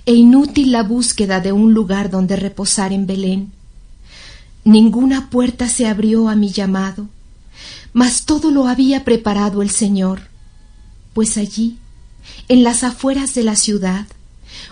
[0.05, 3.51] e inútil la búsqueda de un lugar donde reposar en Belén.
[4.63, 7.07] Ninguna puerta se abrió a mi llamado,
[7.93, 10.21] mas todo lo había preparado el Señor,
[11.13, 11.77] pues allí,
[12.47, 14.07] en las afueras de la ciudad,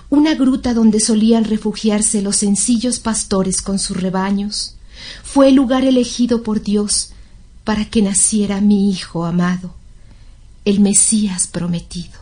[0.09, 4.75] una gruta donde solían refugiarse los sencillos pastores con sus rebaños,
[5.23, 7.11] fue el lugar elegido por Dios
[7.63, 9.73] para que naciera mi Hijo amado,
[10.65, 12.19] el Mesías prometido.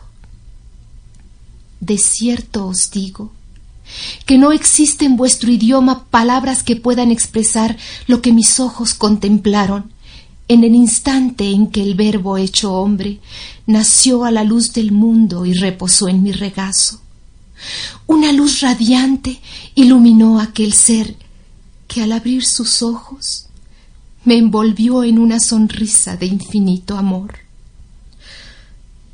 [1.80, 3.32] De cierto os digo
[4.26, 9.92] que no existe en vuestro idioma palabras que puedan expresar lo que mis ojos contemplaron
[10.48, 13.20] en el instante en que el Verbo hecho hombre
[13.66, 17.00] nació a la luz del mundo y reposó en mi regazo.
[18.06, 19.40] Una luz radiante
[19.74, 21.16] iluminó aquel ser
[21.92, 23.48] que al abrir sus ojos
[24.24, 27.34] me envolvió en una sonrisa de infinito amor.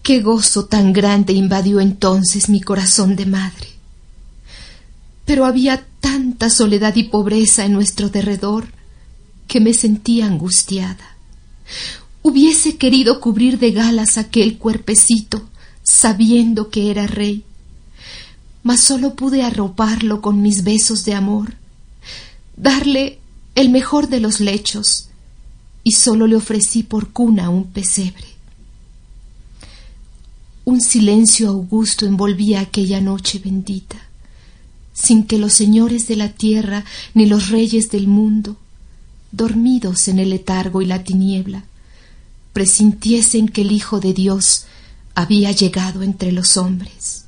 [0.04, 3.66] Qué gozo tan grande invadió entonces mi corazón de madre.
[5.24, 8.68] Pero había tanta soledad y pobreza en nuestro derredor
[9.48, 11.16] que me sentía angustiada.
[12.22, 15.48] Hubiese querido cubrir de galas aquel cuerpecito,
[15.82, 17.42] sabiendo que era rey,
[18.62, 21.54] mas sólo pude arroparlo con mis besos de amor,
[22.58, 23.18] darle
[23.54, 25.08] el mejor de los lechos,
[25.84, 28.26] y sólo le ofrecí por cuna un pesebre.
[30.64, 33.96] Un silencio augusto envolvía aquella noche bendita,
[34.92, 38.56] sin que los señores de la tierra ni los reyes del mundo,
[39.30, 41.64] dormidos en el letargo y la tiniebla,
[42.52, 44.66] presintiesen que el Hijo de Dios
[45.14, 47.24] había llegado entre los hombres.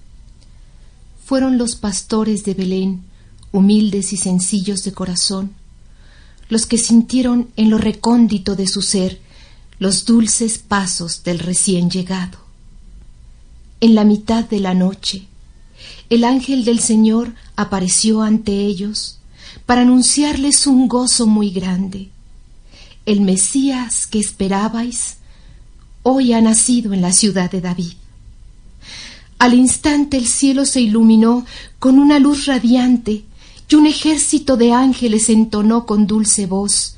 [1.24, 3.04] Fueron los pastores de Belén,
[3.52, 5.52] humildes y sencillos de corazón,
[6.48, 9.20] los que sintieron en lo recóndito de su ser
[9.78, 12.38] los dulces pasos del recién llegado.
[13.80, 15.26] En la mitad de la noche,
[16.10, 19.20] el ángel del Señor apareció ante ellos
[19.64, 22.10] para anunciarles un gozo muy grande.
[23.06, 25.16] El Mesías que esperabais
[26.02, 27.94] hoy ha nacido en la ciudad de David.
[29.38, 31.46] Al instante el cielo se iluminó
[31.78, 33.24] con una luz radiante
[33.70, 36.96] y un ejército de ángeles entonó con dulce voz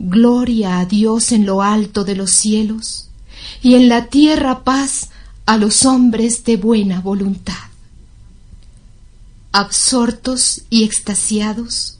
[0.00, 3.08] Gloria a Dios en lo alto de los cielos,
[3.62, 5.10] y en la tierra paz
[5.46, 7.54] a los hombres de buena voluntad.
[9.52, 11.98] Absortos y extasiados,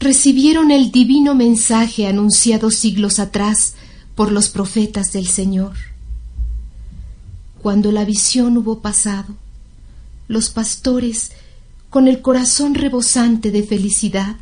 [0.00, 3.74] recibieron el divino mensaje anunciado siglos atrás
[4.16, 5.76] por los profetas del Señor.
[7.62, 9.36] Cuando la visión hubo pasado,
[10.26, 11.30] los pastores
[11.92, 14.36] con el corazón rebosante de felicidad,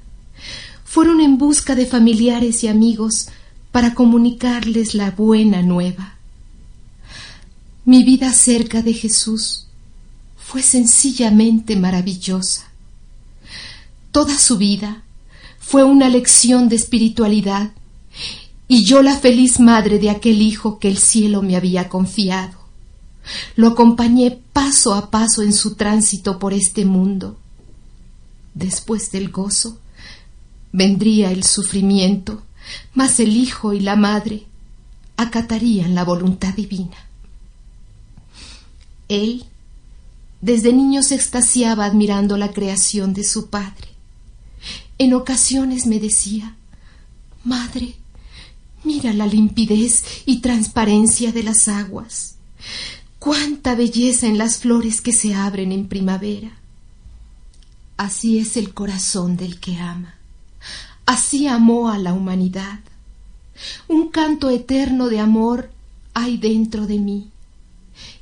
[0.84, 3.26] fueron en busca de familiares y amigos
[3.72, 6.14] para comunicarles la buena nueva.
[7.84, 9.66] Mi vida cerca de Jesús
[10.36, 12.70] fue sencillamente maravillosa.
[14.12, 15.02] Toda su vida
[15.58, 17.72] fue una lección de espiritualidad
[18.68, 22.59] y yo la feliz madre de aquel hijo que el cielo me había confiado.
[23.56, 27.38] Lo acompañé paso a paso en su tránsito por este mundo.
[28.54, 29.78] Después del gozo
[30.72, 32.42] vendría el sufrimiento,
[32.94, 34.46] mas el hijo y la madre
[35.16, 36.96] acatarían la voluntad divina.
[39.08, 39.44] Él,
[40.40, 43.88] desde niño se extasiaba admirando la creación de su padre.
[44.98, 46.56] En ocasiones me decía,
[47.44, 47.94] Madre,
[48.84, 52.36] mira la limpidez y transparencia de las aguas.
[53.20, 56.56] Cuánta belleza en las flores que se abren en primavera.
[57.98, 60.14] Así es el corazón del que ama.
[61.04, 62.80] Así amó a la humanidad.
[63.88, 65.70] Un canto eterno de amor
[66.14, 67.28] hay dentro de mí.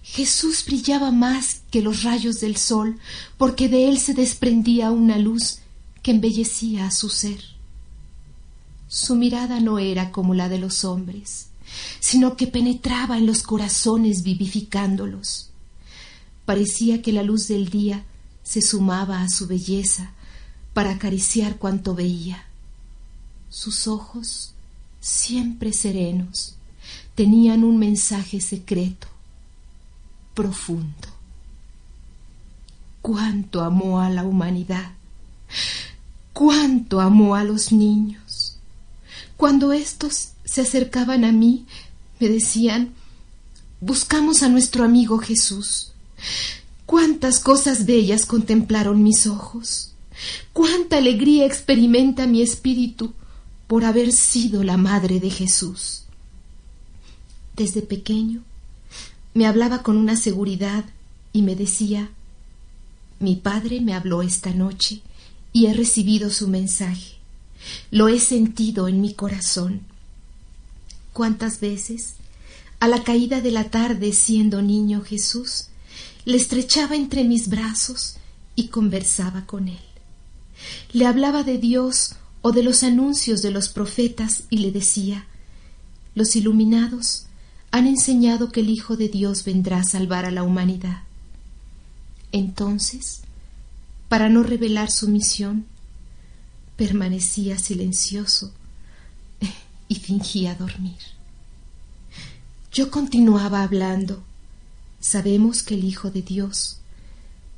[0.03, 2.99] Jesús brillaba más que los rayos del sol,
[3.37, 5.61] porque de él se desprendía una luz
[6.03, 7.39] que embellecía a su ser.
[8.89, 11.48] Su mirada no era como la de los hombres,
[12.01, 15.51] sino que penetraba en los corazones vivificándolos.
[16.45, 18.05] Parecía que la luz del día
[18.43, 20.13] se sumaba a su belleza
[20.73, 22.45] para acariciar cuanto veía.
[23.51, 24.55] Sus ojos,
[25.01, 26.57] siempre serenos,
[27.15, 29.09] tenían un mensaje secreto,
[30.35, 31.09] profundo.
[33.03, 34.93] Cuánto amó a la humanidad,
[36.33, 38.59] cuánto amó a los niños.
[39.37, 41.67] Cuando éstos se acercaban a mí,
[42.19, 42.95] me decían,
[43.81, 45.93] buscamos a nuestro amigo Jesús.
[46.87, 49.93] Cuántas cosas bellas contemplaron mis ojos.
[50.55, 53.13] Cuánta alegría experimenta mi espíritu
[53.67, 56.05] por haber sido la madre de Jesús.
[57.55, 58.43] Desde pequeño
[59.35, 60.87] me hablaba con una seguridad
[61.33, 62.11] y me decía,
[63.21, 65.03] mi padre me habló esta noche
[65.53, 67.17] y he recibido su mensaje.
[67.91, 69.83] Lo he sentido en mi corazón.
[71.19, 72.15] ¿Cuántas veces,
[72.79, 75.65] a la caída de la tarde siendo niño Jesús,
[76.25, 78.19] le estrechaba entre mis brazos
[78.55, 79.81] y conversaba con él.
[80.93, 85.27] Le hablaba de Dios o de los anuncios de los profetas y le decía
[86.15, 87.27] Los iluminados
[87.73, 91.03] han enseñado que el Hijo de Dios vendrá a salvar a la humanidad.
[92.31, 93.23] Entonces,
[94.09, 95.67] para no revelar su misión,
[96.77, 98.53] permanecía silencioso
[99.89, 100.99] y fingía dormir.
[102.73, 104.23] Yo continuaba hablando
[105.01, 106.79] Sabemos que el Hijo de Dios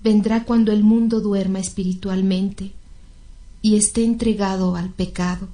[0.03, 2.73] vendrá cuando el mundo duerma espiritualmente
[3.62, 5.49] y esté entregado al pecado,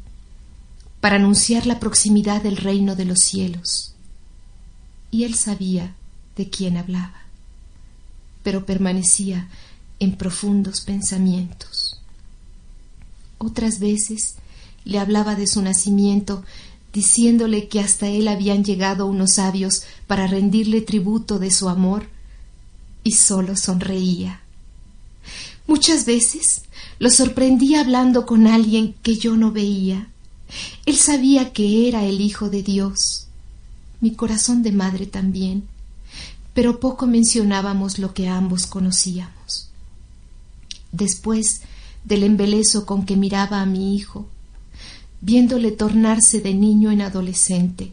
[1.01, 3.95] para anunciar la proximidad del reino de los cielos.
[5.11, 5.95] Y él sabía
[6.37, 7.23] de quién hablaba,
[8.43, 9.49] pero permanecía
[9.99, 12.01] en profundos pensamientos.
[13.39, 14.37] Otras veces
[14.87, 16.43] le hablaba de su nacimiento
[16.95, 22.09] diciéndole que hasta él habían llegado unos sabios para rendirle tributo de su amor,
[23.05, 24.41] y sólo sonreía.
[25.67, 26.63] Muchas veces
[26.99, 30.09] lo sorprendía hablando con alguien que yo no veía.
[30.87, 33.27] Él sabía que era el Hijo de Dios,
[34.01, 35.65] mi corazón de madre también,
[36.55, 39.69] pero poco mencionábamos lo que ambos conocíamos.
[40.93, 41.61] Después
[42.05, 44.27] del embeleso con que miraba a mi hijo,
[45.27, 47.93] viéndole tornarse de niño en adolescente.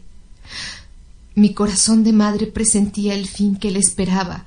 [1.34, 4.46] Mi corazón de madre presentía el fin que le esperaba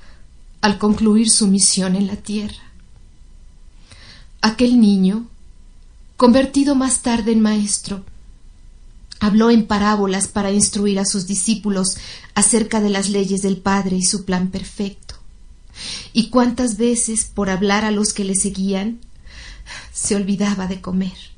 [0.62, 2.64] al concluir su misión en la tierra.
[4.40, 5.28] Aquel niño,
[6.16, 8.06] convertido más tarde en maestro,
[9.20, 11.98] habló en parábolas para instruir a sus discípulos
[12.36, 15.16] acerca de las leyes del Padre y su plan perfecto.
[16.14, 19.00] Y cuántas veces, por hablar a los que le seguían,
[19.92, 21.37] se olvidaba de comer.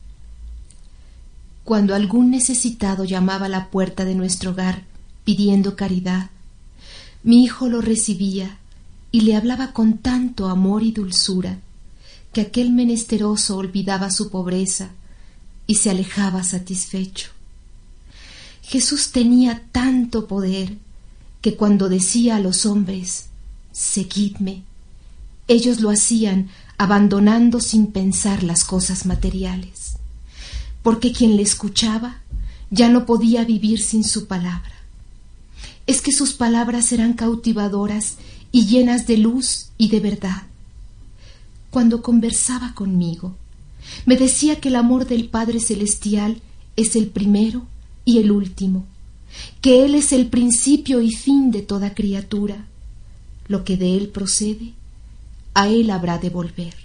[1.70, 4.86] Cuando algún necesitado llamaba a la puerta de nuestro hogar
[5.24, 6.32] pidiendo caridad,
[7.22, 8.58] mi hijo lo recibía
[9.12, 11.60] y le hablaba con tanto amor y dulzura
[12.34, 14.90] que aquel menesteroso olvidaba su pobreza
[15.68, 17.30] y se alejaba satisfecho.
[18.64, 20.76] Jesús tenía tanto poder
[21.40, 23.28] que cuando decía a los hombres
[23.72, 24.64] Seguidme,
[25.48, 29.99] ellos lo hacían abandonando sin pensar las cosas materiales
[30.82, 32.22] porque quien le escuchaba
[32.70, 34.74] ya no podía vivir sin su palabra.
[35.88, 38.18] Es que sus palabras eran cautivadoras
[38.52, 40.44] y llenas de luz y de verdad.
[41.72, 43.36] Cuando conversaba conmigo,
[44.06, 46.42] me decía que el amor del Padre Celestial
[46.76, 47.66] es el primero
[48.06, 48.86] y el último,
[49.62, 52.66] que Él es el principio y fin de toda criatura.
[53.48, 54.74] Lo que de Él procede,
[55.54, 56.76] a Él habrá de volver.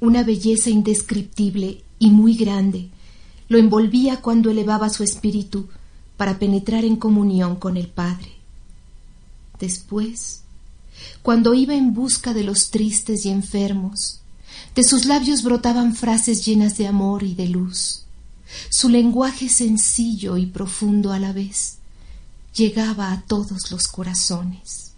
[0.00, 2.90] Una belleza indescriptible y muy grande
[3.48, 5.68] lo envolvía cuando elevaba su espíritu
[6.16, 8.32] para penetrar en comunión con el Padre.
[9.58, 10.42] Después,
[11.22, 14.20] cuando iba en busca de los tristes y enfermos,
[14.74, 18.04] de sus labios brotaban frases llenas de amor y de luz.
[18.70, 21.78] Su lenguaje sencillo y profundo a la vez
[22.54, 24.92] llegaba a todos los corazones.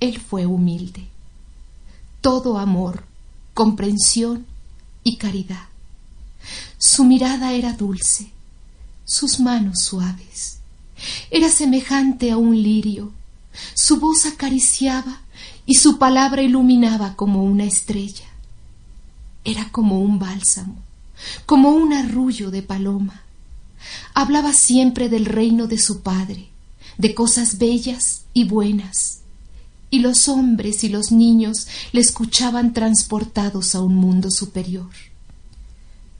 [0.00, 1.08] Él fue humilde.
[2.20, 3.04] Todo amor,
[3.54, 4.46] comprensión
[5.04, 5.68] y caridad.
[6.78, 8.30] Su mirada era dulce,
[9.04, 10.58] sus manos suaves.
[11.30, 13.12] Era semejante a un lirio.
[13.74, 15.20] Su voz acariciaba
[15.66, 18.26] y su palabra iluminaba como una estrella.
[19.44, 20.76] Era como un bálsamo,
[21.46, 23.22] como un arrullo de paloma.
[24.14, 26.48] Hablaba siempre del reino de su Padre,
[26.98, 29.21] de cosas bellas y buenas,
[29.92, 34.88] y los hombres y los niños le escuchaban transportados a un mundo superior.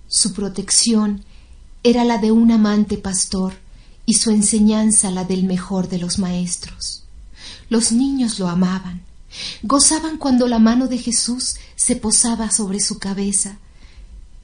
[0.09, 1.25] Su protección
[1.83, 3.55] era la de un amante pastor
[4.05, 7.05] y su enseñanza la del mejor de los maestros.
[7.71, 9.01] Los niños lo amaban,
[9.63, 13.57] gozaban cuando la mano de Jesús se posaba sobre su cabeza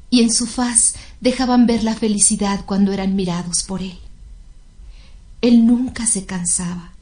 [0.09, 3.99] y en su faz dejaban ver la felicidad cuando eran mirados por él.
[5.43, 6.95] Él nunca se cansaba,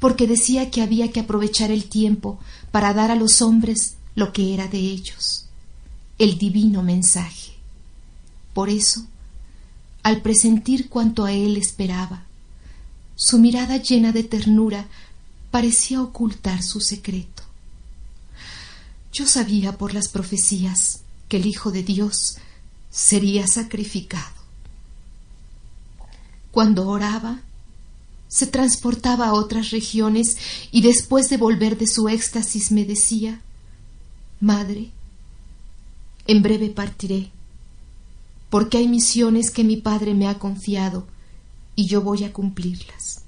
[0.00, 2.38] porque decía que había que aprovechar el tiempo
[2.70, 5.46] para dar a los hombres lo que era de ellos,
[6.18, 7.52] el divino mensaje.
[8.54, 9.06] Por eso,
[10.02, 12.24] al presentir cuanto a él esperaba,
[13.14, 14.86] su mirada llena de ternura
[15.50, 17.42] parecía ocultar su secreto.
[19.12, 22.38] Yo sabía por las profecías que el Hijo de Dios
[22.90, 24.38] sería sacrificado.
[26.50, 27.42] Cuando oraba,
[28.28, 30.36] se transportaba a otras regiones
[30.70, 33.40] y después de volver de su éxtasis me decía,
[34.40, 34.90] Madre,
[36.26, 37.30] en breve partiré,
[38.50, 41.06] porque hay misiones que mi Padre me ha confiado
[41.74, 43.22] y yo voy a cumplirlas.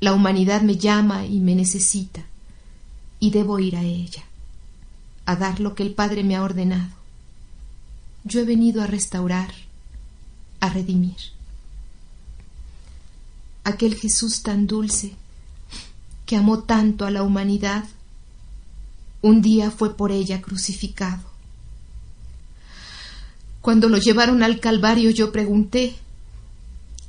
[0.00, 2.22] La humanidad me llama y me necesita,
[3.20, 4.24] y debo ir a ella,
[5.24, 6.94] a dar lo que el Padre me ha ordenado.
[8.24, 9.52] Yo he venido a restaurar,
[10.58, 11.39] a redimir
[13.64, 15.12] aquel Jesús tan dulce,
[16.26, 17.84] que amó tanto a la humanidad,
[19.22, 21.22] un día fue por ella crucificado.
[23.60, 25.94] Cuando lo llevaron al Calvario yo pregunté,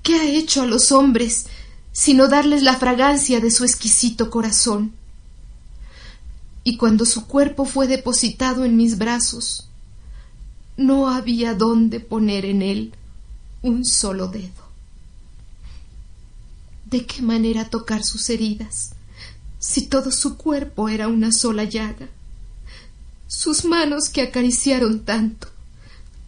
[0.04, 1.46] ¿qué ha hecho a los hombres
[1.94, 4.94] sino darles la fragancia de su exquisito corazón?
[6.64, 9.68] Y cuando su cuerpo fue depositado en mis brazos,
[10.78, 12.94] no había dónde poner en él
[13.62, 14.71] un solo dedo
[16.92, 18.92] de qué manera tocar sus heridas,
[19.60, 22.10] si todo su cuerpo era una sola llaga.
[23.28, 25.48] Sus manos que acariciaron tanto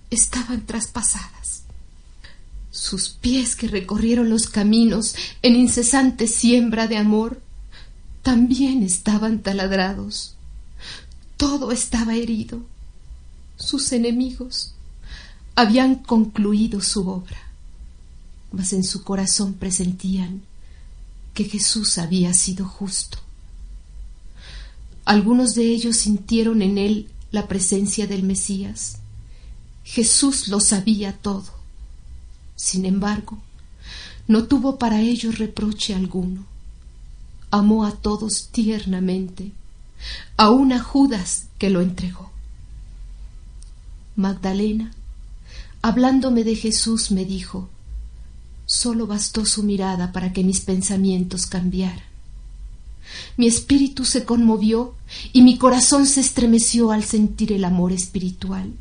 [0.10, 1.64] estaban traspasadas.
[2.72, 7.42] Sus pies que recorrieron los caminos en incesante siembra de amor
[8.22, 10.36] también estaban taladrados.
[11.36, 12.62] Todo estaba herido.
[13.58, 14.74] Sus enemigos
[15.56, 17.50] habían concluido su obra,
[18.54, 20.42] mas en su corazón presentían
[21.34, 23.18] que Jesús había sido justo.
[25.06, 29.00] Algunos de ellos sintieron en él la presencia del Mesías.
[29.84, 31.52] Jesús lo sabía todo.
[32.56, 33.40] Sin embargo,
[34.28, 36.46] no tuvo para ellos reproche alguno.
[37.52, 39.52] Amó a todos tiernamente,
[40.38, 42.32] aun a Judas que lo entregó.
[44.16, 44.94] Magdalena,
[45.82, 47.70] hablándome de Jesús, me dijo,
[48.74, 52.02] Solo bastó su mirada para que mis pensamientos cambiaran.
[53.38, 54.96] Mi espíritu se conmovió
[55.32, 58.74] y mi corazón se estremeció al sentir el amor espiritual.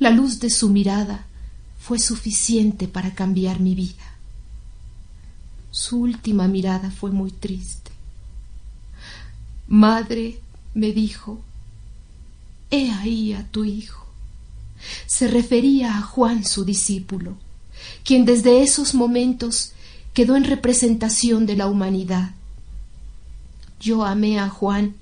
[0.00, 1.26] La luz de su mirada
[1.78, 4.16] fue suficiente para cambiar mi vida.
[5.70, 7.92] Su última mirada fue muy triste.
[9.68, 10.40] Madre,
[10.74, 11.40] me dijo,
[12.72, 14.08] he ahí a tu hijo.
[15.06, 17.36] Se refería a Juan su discípulo
[18.04, 19.72] quien desde esos momentos
[20.14, 22.32] quedó en representación de la humanidad.
[23.80, 24.94] Yo amé a Juan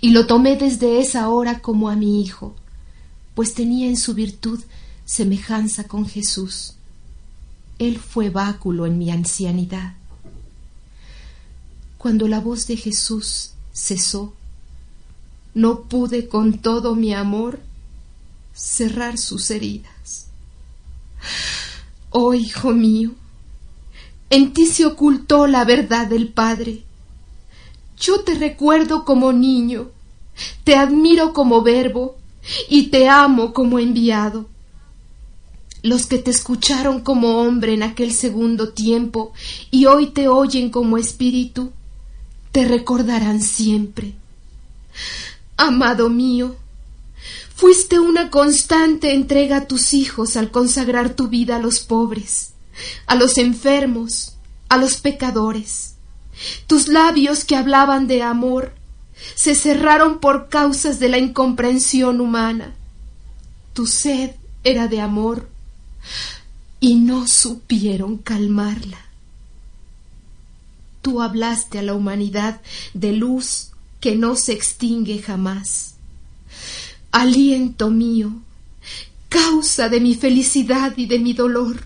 [0.00, 2.54] y lo tomé desde esa hora como a mi hijo,
[3.34, 4.60] pues tenía en su virtud
[5.04, 6.74] semejanza con Jesús.
[7.78, 9.94] Él fue báculo en mi ancianidad.
[11.98, 14.34] Cuando la voz de Jesús cesó,
[15.54, 17.60] no pude con todo mi amor
[18.54, 20.26] cerrar sus heridas.
[22.10, 23.12] Oh hijo mío,
[24.30, 26.82] en ti se ocultó la verdad del Padre.
[27.98, 29.90] Yo te recuerdo como niño,
[30.64, 32.16] te admiro como verbo
[32.68, 34.46] y te amo como enviado.
[35.82, 39.32] Los que te escucharon como hombre en aquel segundo tiempo
[39.70, 41.70] y hoy te oyen como espíritu,
[42.50, 44.14] te recordarán siempre.
[45.56, 46.56] Amado mío,
[47.56, 52.52] Fuiste una constante entrega a tus hijos al consagrar tu vida a los pobres,
[53.06, 54.36] a los enfermos,
[54.68, 55.94] a los pecadores.
[56.66, 58.74] Tus labios que hablaban de amor
[59.34, 62.74] se cerraron por causas de la incomprensión humana.
[63.72, 64.32] Tu sed
[64.62, 65.48] era de amor
[66.78, 69.00] y no supieron calmarla.
[71.00, 72.60] Tú hablaste a la humanidad
[72.92, 75.95] de luz que no se extingue jamás.
[77.10, 78.32] Aliento mío,
[79.28, 81.84] causa de mi felicidad y de mi dolor,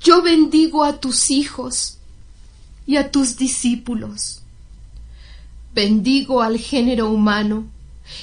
[0.00, 1.98] yo bendigo a tus hijos
[2.86, 4.42] y a tus discípulos.
[5.74, 7.66] Bendigo al género humano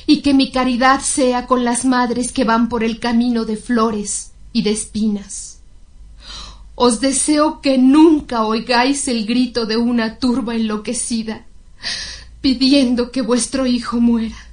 [0.06, 4.32] y que mi caridad sea con las madres que van por el camino de flores
[4.54, 5.60] y de espinas.
[6.76, 11.46] Os deseo que nunca oigáis el grito de una turba enloquecida,
[12.42, 14.51] pidiendo que vuestro hijo muera.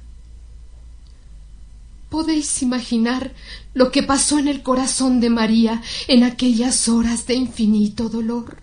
[2.09, 3.33] Podéis imaginar
[3.73, 8.57] lo que pasó en el corazón de María en aquellas horas de infinito dolor.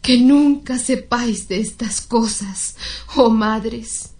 [0.00, 2.76] Que nunca sepáis de estas cosas,
[3.16, 4.10] oh madres,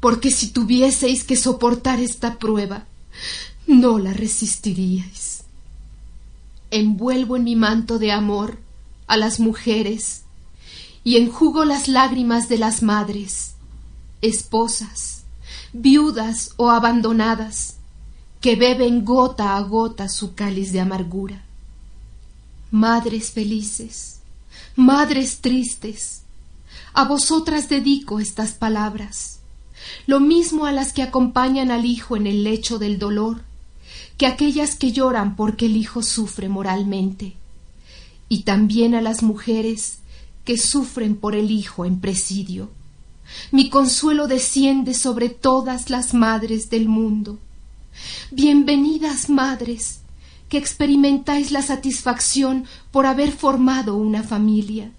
[0.00, 2.86] porque si tuvieseis que soportar esta prueba,
[3.66, 5.44] no la resistiríais.
[6.70, 8.58] Envuelvo en mi manto de amor
[9.06, 10.22] a las mujeres
[11.04, 13.52] y enjugo las lágrimas de las madres,
[14.22, 15.19] esposas,
[15.72, 17.76] viudas o abandonadas,
[18.40, 21.42] que beben gota a gota su cáliz de amargura.
[22.70, 24.20] Madres felices,
[24.76, 26.22] madres tristes,
[26.92, 29.40] a vosotras dedico estas palabras,
[30.06, 33.42] lo mismo a las que acompañan al hijo en el lecho del dolor,
[34.16, 37.34] que aquellas que lloran porque el hijo sufre moralmente,
[38.28, 39.98] y también a las mujeres
[40.44, 42.70] que sufren por el hijo en presidio.
[43.52, 47.38] Mi consuelo desciende sobre todas las madres del mundo
[48.30, 50.00] Bienvenidas madres,
[50.48, 54.92] que experimentáis la satisfacción por haber formado una familia.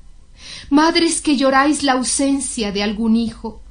[0.69, 3.61] Madres que lloráis la ausencia de algún hijo,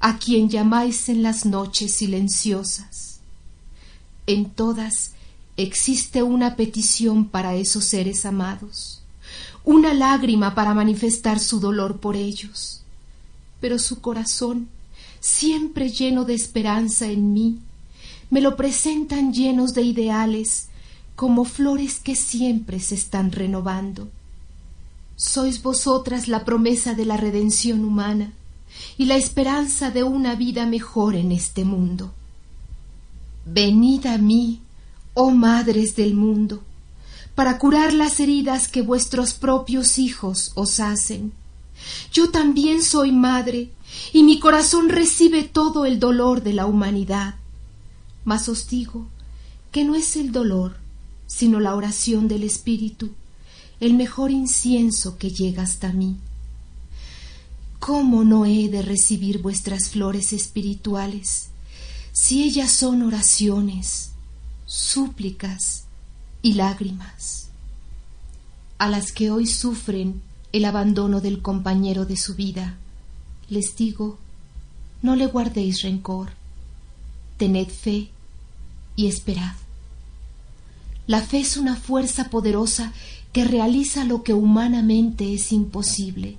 [0.00, 3.20] a quien llamáis en las noches silenciosas.
[4.26, 5.12] En todas
[5.56, 9.02] existe una petición para esos seres amados,
[9.64, 12.82] una lágrima para manifestar su dolor por ellos.
[13.60, 14.68] Pero su corazón,
[15.20, 17.58] siempre lleno de esperanza en mí,
[18.30, 20.68] me lo presentan llenos de ideales,
[21.14, 24.08] como flores que siempre se están renovando.
[25.16, 28.32] Sois vosotras la promesa de la redención humana
[28.98, 32.12] y la esperanza de una vida mejor en este mundo.
[33.46, 34.60] Venid a mí,
[35.14, 36.62] oh madres del mundo,
[37.34, 41.32] para curar las heridas que vuestros propios hijos os hacen.
[42.12, 43.70] Yo también soy madre,
[44.12, 47.36] y mi corazón recibe todo el dolor de la humanidad
[48.26, 49.06] mas os digo
[49.70, 50.78] que no es el dolor,
[51.28, 53.12] sino la oración del Espíritu,
[53.78, 56.16] el mejor incienso que llega hasta mí.
[57.78, 61.50] ¿Cómo no he de recibir vuestras flores espirituales
[62.12, 64.10] si ellas son oraciones,
[64.66, 65.84] súplicas
[66.42, 67.50] y lágrimas?
[68.78, 70.20] A las que hoy sufren
[70.52, 72.76] el abandono del compañero de su vida,
[73.48, 74.18] les digo,
[75.02, 76.30] no le guardéis rencor,
[77.36, 78.10] tened fe
[78.96, 79.54] y esperad.
[81.06, 82.92] La fe es una fuerza poderosa
[83.32, 86.38] que realiza lo que humanamente es imposible,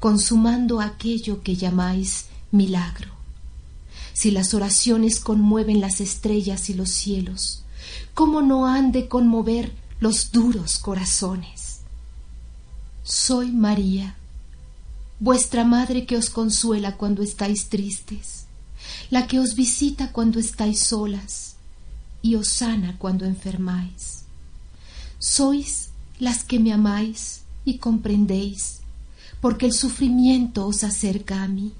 [0.00, 3.10] consumando aquello que llamáis milagro.
[4.14, 7.64] Si las oraciones conmueven las estrellas y los cielos,
[8.14, 11.61] ¿cómo no han de conmover los duros corazones?
[13.04, 14.14] Soy María,
[15.18, 18.44] vuestra madre que os consuela cuando estáis tristes,
[19.10, 21.56] la que os visita cuando estáis solas,
[22.22, 24.22] y os sana cuando enfermáis.
[25.18, 25.88] Sois
[26.20, 28.82] las que me amáis y comprendéis,
[29.40, 31.72] porque el sufrimiento os acerca a mí.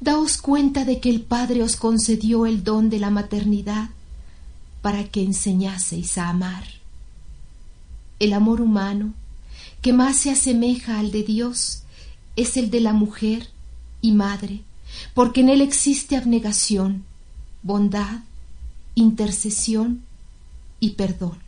[0.00, 3.90] Daos cuenta de que el Padre os concedió el don de la maternidad
[4.80, 6.64] para que enseñaseis a amar.
[8.18, 9.12] El amor humano,
[9.82, 11.82] que más se asemeja al de Dios,
[12.36, 13.48] es el de la mujer
[14.00, 14.62] y madre,
[15.14, 17.04] porque en él existe abnegación,
[17.62, 18.20] bondad,
[18.94, 20.02] intercesión
[20.80, 21.38] y perdón.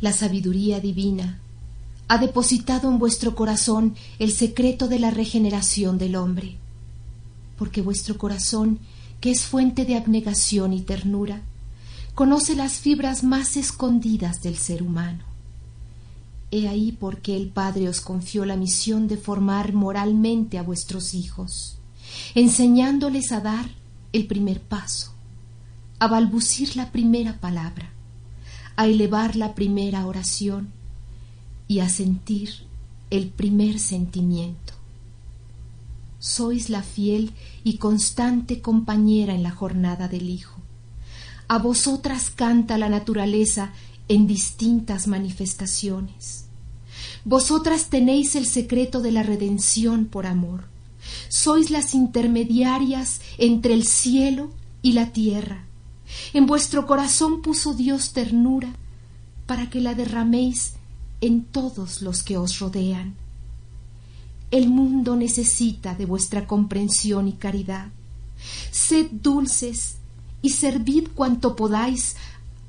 [0.00, 1.40] La sabiduría divina
[2.08, 6.56] ha depositado en vuestro corazón el secreto de la regeneración del hombre,
[7.56, 8.78] porque vuestro corazón,
[9.20, 11.42] que es fuente de abnegación y ternura,
[12.14, 15.33] conoce las fibras más escondidas del ser humano.
[16.54, 21.14] He ahí por qué el Padre os confió la misión de formar moralmente a vuestros
[21.14, 21.78] hijos,
[22.34, 23.66] enseñándoles a dar
[24.12, 25.14] el primer paso
[26.04, 27.90] a balbucir la primera palabra,
[28.76, 30.68] a elevar la primera oración
[31.66, 32.50] y a sentir
[33.10, 34.74] el primer sentimiento.
[36.18, 37.32] sois la fiel
[37.64, 40.58] y constante compañera en la jornada del Hijo.
[41.48, 43.72] A vosotras canta la naturaleza
[44.08, 46.43] en distintas manifestaciones.
[47.24, 50.66] Vosotras tenéis el secreto de la redención por amor.
[51.28, 54.50] Sois las intermediarias entre el cielo
[54.82, 55.64] y la tierra.
[56.34, 58.68] En vuestro corazón puso Dios ternura
[59.46, 60.74] para que la derraméis
[61.22, 63.14] en todos los que os rodean.
[64.50, 67.88] El mundo necesita de vuestra comprensión y caridad.
[68.70, 69.96] Sed dulces
[70.42, 72.16] y servid cuanto podáis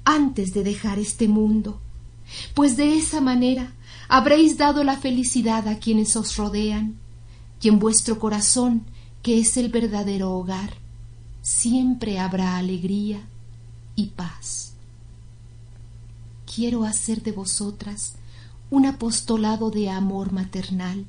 [0.05, 1.81] antes de dejar este mundo,
[2.53, 3.74] pues de esa manera
[4.07, 6.95] habréis dado la felicidad a quienes os rodean,
[7.61, 8.83] y en vuestro corazón,
[9.21, 10.73] que es el verdadero hogar,
[11.41, 13.21] siempre habrá alegría
[13.95, 14.73] y paz.
[16.53, 18.13] Quiero hacer de vosotras
[18.69, 21.05] un apostolado de amor maternal,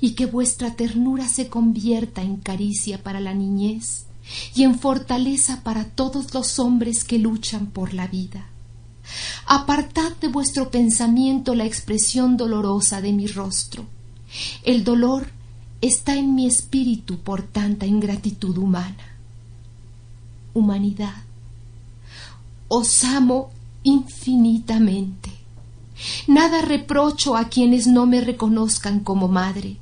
[0.00, 4.06] y que vuestra ternura se convierta en caricia para la niñez
[4.54, 8.49] y en fortaleza para todos los hombres que luchan por la vida.
[9.46, 13.86] Apartad de vuestro pensamiento la expresión dolorosa de mi rostro.
[14.62, 15.28] El dolor
[15.80, 19.16] está en mi espíritu por tanta ingratitud humana.
[20.54, 21.22] Humanidad,
[22.68, 23.50] os amo
[23.82, 25.30] infinitamente.
[26.26, 29.76] Nada reprocho a quienes no me reconozcan como madre,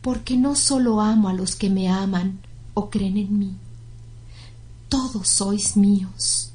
[0.00, 2.40] porque no solo amo a los que me aman
[2.74, 3.54] o creen en mí.
[4.88, 6.51] Todos sois míos,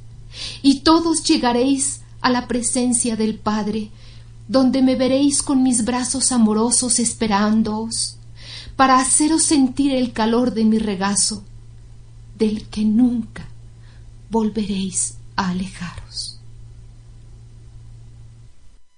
[0.61, 3.89] y todos llegaréis a la presencia del Padre,
[4.47, 8.17] donde me veréis con mis brazos amorosos esperándoos,
[8.75, 11.43] para haceros sentir el calor de mi regazo,
[12.37, 13.47] del que nunca
[14.29, 16.39] volveréis a alejaros.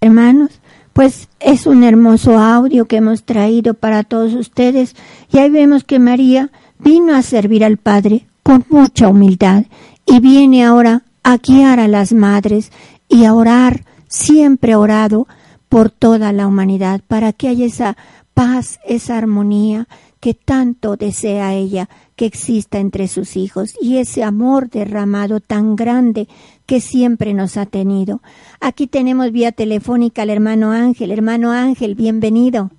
[0.02, 0.52] Hermanos,
[0.94, 4.96] pues es un hermoso audio que hemos traído para todos ustedes
[5.32, 9.66] y ahí vemos que María vino a servir al Padre con mucha humildad
[10.06, 12.72] y viene ahora a guiar a las madres
[13.08, 15.28] y a orar, siempre orado
[15.70, 17.98] por toda la humanidad para que haya esa
[18.34, 19.88] paz, esa armonía
[20.20, 26.28] que tanto desea ella que exista entre sus hijos y ese amor derramado tan grande
[26.66, 28.20] que siempre nos ha tenido.
[28.60, 31.12] Aquí tenemos vía telefónica al hermano Ángel.
[31.12, 32.70] Hermano Ángel, bienvenido.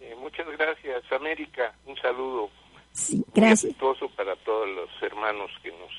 [0.00, 1.74] Eh, muchas gracias, América.
[1.86, 2.50] Un saludo.
[2.92, 3.74] Sí, gracias.
[4.16, 5.97] para todos los hermanos que nos.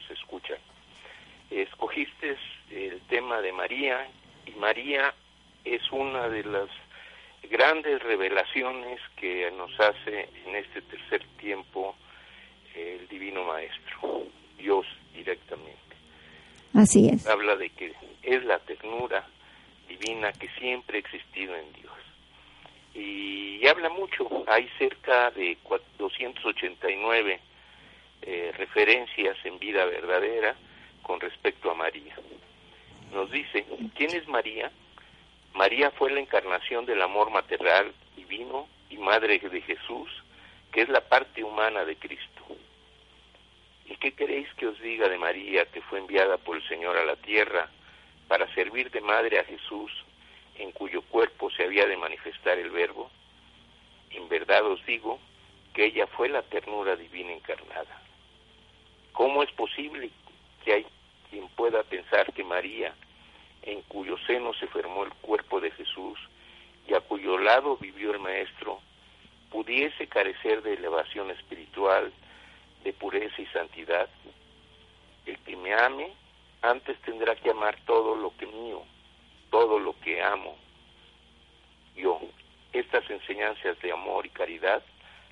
[1.52, 2.38] Escogiste
[2.72, 4.08] el tema de María
[4.46, 5.14] y María
[5.66, 6.70] es una de las
[7.50, 11.96] grandes revelaciones que nos hace en este tercer tiempo
[12.76, 14.28] el Divino Maestro,
[14.58, 15.80] Dios directamente.
[16.74, 17.26] Así es.
[17.28, 19.26] Habla de que es la ternura
[19.88, 21.94] divina que siempre ha existido en Dios.
[22.94, 25.58] Y, habla mucho, hay cerca de
[25.98, 27.40] 289
[28.22, 30.56] eh, referencias en vida verdadera
[31.10, 32.16] con respecto a María.
[33.12, 34.72] Nos dice, ¿quién es María?
[35.56, 40.08] María fue la encarnación del amor maternal divino y madre de Jesús,
[40.72, 42.46] que es la parte humana de Cristo.
[43.86, 47.06] ¿Y qué queréis que os diga de María, que fue enviada por el Señor a
[47.06, 47.72] la tierra
[48.28, 49.92] para servir de madre a Jesús,
[50.60, 53.10] en cuyo cuerpo se había de manifestar el Verbo?
[54.12, 55.20] En verdad os digo
[55.74, 58.00] que ella fue la ternura divina encarnada.
[59.12, 60.12] ¿Cómo es posible
[60.64, 60.86] que hay
[61.30, 62.94] quien pueda pensar que María,
[63.64, 66.20] en cuyo seno se formó el cuerpo de Jesús
[66.88, 68.80] y a cuyo lado vivió el Maestro,
[69.52, 72.12] pudiese carecer de elevación espiritual,
[72.84, 74.10] de pureza y santidad.
[75.26, 76.12] El que me ame
[76.62, 78.84] antes tendrá que amar todo lo que mío,
[79.50, 80.58] todo lo que amo.
[81.96, 82.20] Yo,
[82.74, 84.84] estas enseñanzas de amor y caridad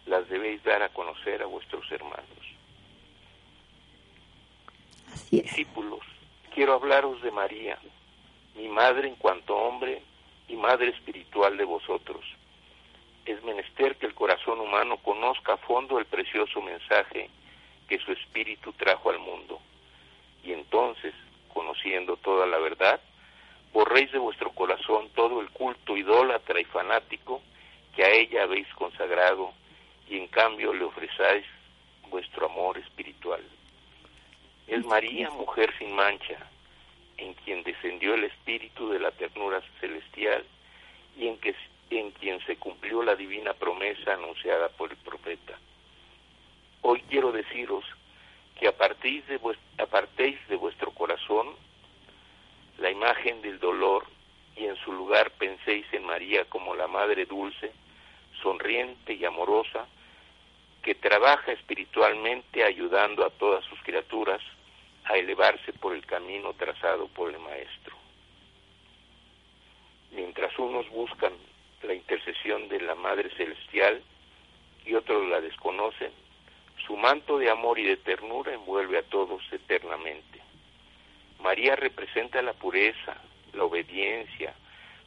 [0.06, 2.57] las debéis dar a conocer a vuestros hermanos.
[5.32, 6.01] Discípulos,
[6.53, 7.78] quiero hablaros de María,
[8.55, 10.01] mi madre en cuanto hombre
[10.47, 12.24] y madre espiritual de vosotros.
[13.26, 17.30] Es menester que el corazón humano conozca a fondo el precioso mensaje
[17.88, 19.60] que su espíritu trajo al mundo.
[20.43, 21.14] Y entonces,
[21.53, 23.01] conociendo toda la verdad,
[23.74, 27.41] borréis de vuestro corazón todo el culto idólatra y fanático
[27.95, 29.51] que a ella habéis consagrado
[30.10, 31.45] y en cambio le ofrecáis
[32.10, 33.41] vuestro amor espiritual.
[34.68, 36.38] Es María, mujer sin mancha,
[37.15, 40.43] en quien descendió el espíritu de la ternura celestial
[41.18, 41.55] y en, que,
[41.89, 45.57] en quien se cumplió la divina promesa anunciada por el profeta.
[46.82, 47.86] Hoy quiero deciros
[48.59, 49.39] que apartéis de,
[49.78, 51.55] apartéis de vuestro corazón
[52.78, 54.05] la imagen del dolor
[54.57, 57.72] y en su lugar penséis en María como la Madre dulce,
[58.41, 59.88] sonriente y amorosa,
[60.84, 64.41] que trabaja espiritualmente ayudando a todas sus criaturas
[65.10, 67.95] a elevarse por el camino trazado por el Maestro.
[70.12, 71.34] Mientras unos buscan
[71.84, 74.01] la intercesión de la Madre Celestial
[74.86, 76.12] y otros la desconocen,
[76.86, 80.41] su manto de amor y de ternura envuelve a todos eternamente.
[81.39, 83.18] María representa la pureza,
[83.53, 84.53] la obediencia,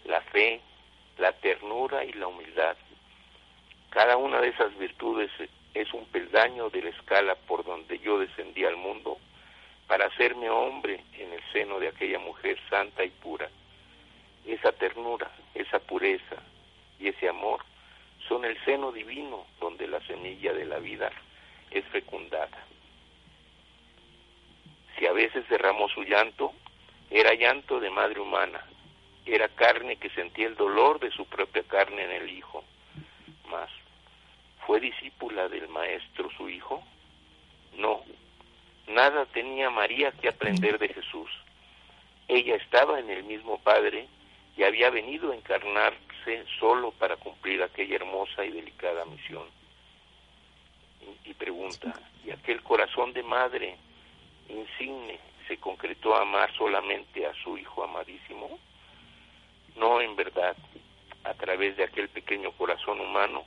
[0.05, 0.61] la fe,
[1.19, 2.77] la ternura y la humildad.
[3.91, 5.31] Cada una de esas virtudes
[5.75, 9.19] es un peldaño de la escala por donde yo descendí al mundo
[9.91, 13.51] para hacerme hombre en el seno de aquella mujer santa y pura.
[14.47, 16.37] Esa ternura, esa pureza
[17.01, 17.65] y ese amor
[18.29, 21.11] son el seno divino donde la semilla de la vida
[21.73, 22.57] es fecundada.
[24.97, 26.53] Si a veces derramó su llanto,
[27.11, 28.65] era llanto de madre humana,
[29.27, 32.63] era carne que sentía el dolor de su propia carne en el Hijo.
[33.51, 33.71] Mas,
[34.69, 36.81] ¿fue discípula del Maestro su Hijo?
[37.77, 38.05] No,
[38.91, 41.31] Nada tenía María que aprender de Jesús.
[42.27, 44.09] Ella estaba en el mismo Padre
[44.57, 49.45] y había venido a encarnarse solo para cumplir aquella hermosa y delicada misión.
[51.25, 53.77] Y, pregunta, ¿y aquel corazón de madre
[54.49, 58.59] insigne se concretó a amar solamente a su Hijo amadísimo?
[59.77, 60.57] No, en verdad,
[61.23, 63.45] a través de aquel pequeño corazón humano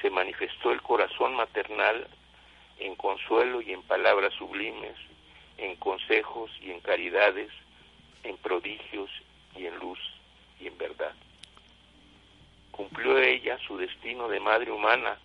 [0.00, 2.08] se manifestó el corazón maternal
[2.80, 4.96] en consuelo y en palabras sublimes,
[5.58, 7.50] en consejos y en caridades,
[8.24, 9.10] en prodigios
[9.56, 9.98] y en luz
[10.58, 11.14] y en verdad.
[12.72, 15.18] Cumplió ella su destino de madre humana,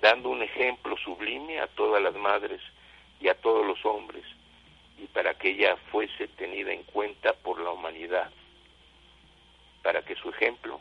[0.00, 2.60] dando un ejemplo sublime a todas las madres
[3.20, 4.24] y a todos los hombres,
[4.98, 8.30] y para que ella fuese tenida en cuenta por la humanidad,
[9.82, 10.80] para que su ejemplo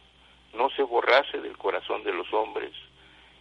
[0.54, 2.72] no se borrase del corazón de los hombres,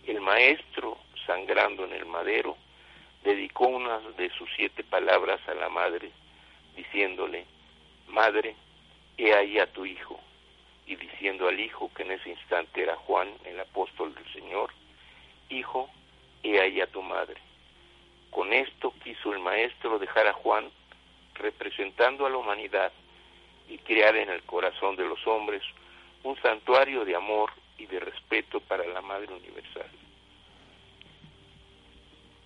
[0.06, 2.56] el maestro sangrando en el madero,
[3.26, 6.12] dedicó una de sus siete palabras a la madre,
[6.76, 7.44] diciéndole,
[8.06, 8.54] Madre,
[9.18, 10.20] he ahí a tu hijo,
[10.86, 14.70] y diciendo al hijo, que en ese instante era Juan, el apóstol del Señor,
[15.48, 15.88] Hijo,
[16.42, 17.40] he ahí a tu madre.
[18.30, 20.70] Con esto quiso el maestro dejar a Juan
[21.34, 22.92] representando a la humanidad
[23.68, 25.62] y crear en el corazón de los hombres
[26.22, 29.90] un santuario de amor y de respeto para la Madre Universal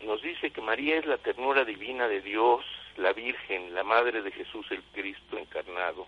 [0.04, 2.64] nos dice que María es la ternura divina de Dios,
[2.96, 6.06] la Virgen, la Madre de Jesús el Cristo encarnado.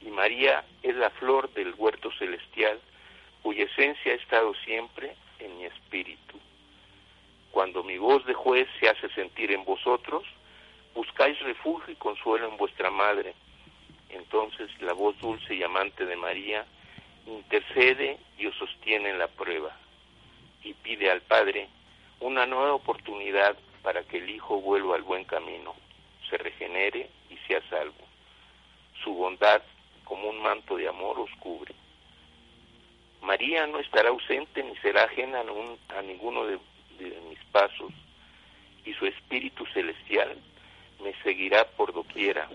[0.00, 2.80] Y María es la flor del huerto celestial,
[3.42, 6.38] cuya esencia ha estado siempre en mi espíritu.
[7.50, 10.24] Cuando mi voz de juez se hace sentir en vosotros,
[10.94, 13.34] buscáis refugio y consuelo en vuestra Madre.
[14.10, 16.64] Entonces la voz dulce y amante de María
[17.26, 19.76] intercede y os sostiene en la prueba
[20.62, 21.68] y pide al Padre
[22.20, 25.74] una nueva oportunidad para que el Hijo vuelva al buen camino,
[26.28, 28.06] se regenere y sea salvo.
[29.02, 29.62] Su bondad,
[30.04, 31.74] como un manto de amor, os cubre.
[33.22, 35.42] María no estará ausente ni será ajena
[35.88, 36.58] a, ninguno de,
[36.98, 37.92] de mis pasos,
[38.84, 40.36] y su Espíritu Celestial
[41.02, 42.48] me seguirá por doquiera,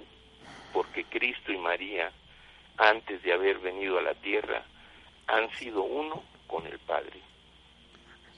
[0.73, 2.11] porque Cristo y María,
[2.77, 4.63] antes de haber venido a la tierra,
[5.27, 7.19] han sido uno con el Padre.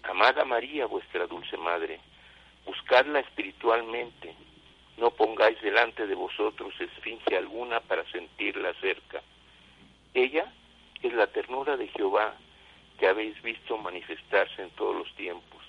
[0.07, 1.99] Amada María, vuestra dulce Madre,
[2.65, 4.33] buscadla espiritualmente,
[4.97, 9.21] no pongáis delante de vosotros esfinge alguna para sentirla cerca.
[10.13, 10.51] Ella
[11.03, 12.35] es la ternura de Jehová
[12.97, 15.61] que habéis visto manifestarse en todos los tiempos.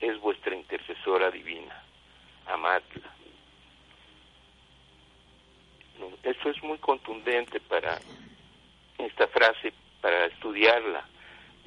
[0.00, 1.82] Es vuestra intercesora divina.
[2.46, 3.14] Amadla.
[6.22, 7.98] Eso es muy contundente para
[8.98, 11.04] esta frase, para estudiarla.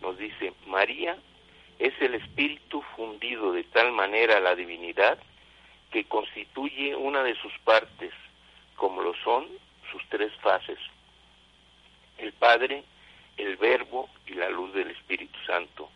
[0.02, 1.18] Nos dice, María
[1.80, 5.18] es el espíritu fundido de tal manera a la divinidad
[5.92, 8.14] que constituye una de sus partes,
[8.76, 9.48] como lo son
[9.92, 10.78] sus tres fases,
[12.18, 12.84] el Padre,
[13.38, 15.90] el Verbo y la luz del Espíritu Santo.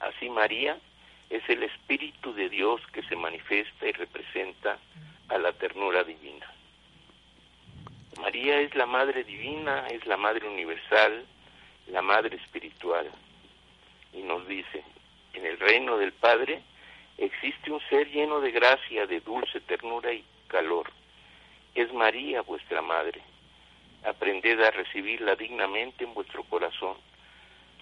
[0.00, 0.78] Así María
[1.30, 4.78] es el Espíritu de Dios que se manifiesta y representa
[5.28, 6.46] a la ternura divina.
[8.20, 11.26] María es la Madre Divina, es la Madre Universal,
[11.88, 13.10] la Madre Espiritual.
[14.12, 14.82] Y nos dice,
[15.36, 16.62] en el reino del Padre
[17.18, 20.90] existe un ser lleno de gracia, de dulce ternura y calor.
[21.74, 23.20] Es María vuestra Madre.
[24.04, 26.96] Aprended a recibirla dignamente en vuestro corazón.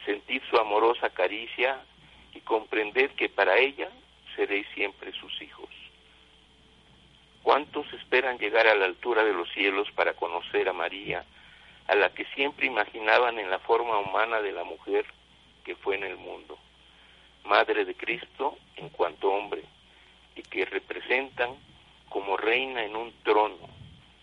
[0.05, 1.81] Sentid su amorosa caricia
[2.35, 3.89] y comprended que para ella
[4.35, 5.71] seréis siempre sus hijos.
[7.43, 11.25] ¿Cuántos esperan llegar a la altura de los cielos para conocer a María,
[11.87, 15.05] a la que siempre imaginaban en la forma humana de la mujer
[15.65, 16.59] que fue en el mundo?
[17.45, 19.63] Madre de Cristo en cuanto hombre,
[20.35, 21.51] y que representan
[22.09, 23.69] como reina en un trono,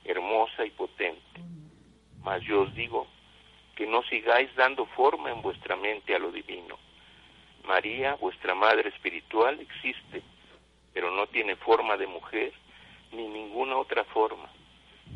[0.04, 1.42] hermosa y potente.
[2.24, 3.08] Mas yo os digo
[3.76, 6.78] que no sigáis dando forma en vuestra mente a lo divino.
[7.66, 10.22] María, vuestra Madre espiritual, existe,
[10.94, 12.54] pero no tiene forma de mujer
[13.12, 14.50] ni ninguna otra forma.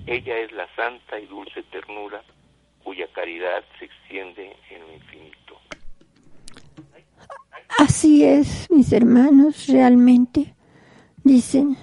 [0.06, 2.24] Ella es la santa y dulce ternura
[2.84, 5.45] cuya caridad se extiende en lo infinito.
[7.78, 10.56] Así es, mis hermanos, realmente.
[11.24, 11.78] Dicen,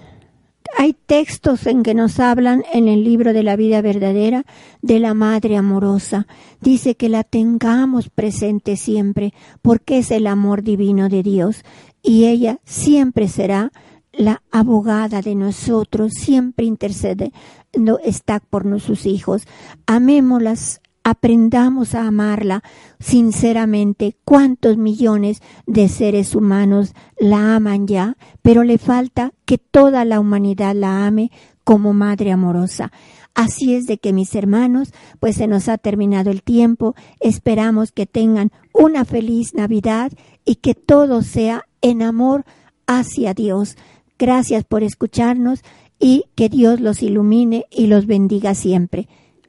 [0.79, 4.45] hay textos en que nos hablan en el libro de la vida verdadera
[4.81, 6.27] de la Madre amorosa.
[6.61, 11.63] Dice que la tengamos presente siempre, porque es el amor divino de Dios
[12.03, 13.71] y ella siempre será
[14.13, 17.33] la abogada de nosotros, siempre intercede,
[17.79, 19.47] no está por nuestros hijos.
[19.87, 22.63] Amémoslas, aprendamos a amarla
[22.99, 24.17] sinceramente.
[24.25, 28.17] ¿Cuántos millones de seres humanos la aman ya?
[28.43, 31.31] Pero le falta que toda la humanidad la ame
[31.65, 32.93] como madre amorosa.
[33.35, 36.95] Así es de que mis hermanos, pues se nos ha terminado el tiempo.
[37.21, 40.13] Esperamos que tengan una feliz Navidad
[40.45, 42.45] y que todo sea en amor
[42.87, 43.77] hacia Dios.
[44.19, 45.63] Gracias por escucharnos
[45.99, 49.09] y que Dios los ilumine y los bendiga siempre.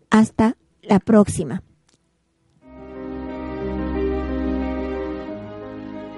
[0.10, 1.64] Hasta la próxima.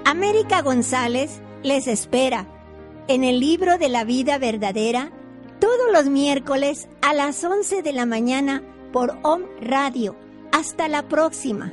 [0.04, 2.46] América González les espera
[3.08, 5.10] en el libro de la vida verdadera
[5.60, 8.62] todos los miércoles a las 11 de la mañana
[8.92, 10.16] por OM Radio.
[10.52, 11.72] Hasta la próxima.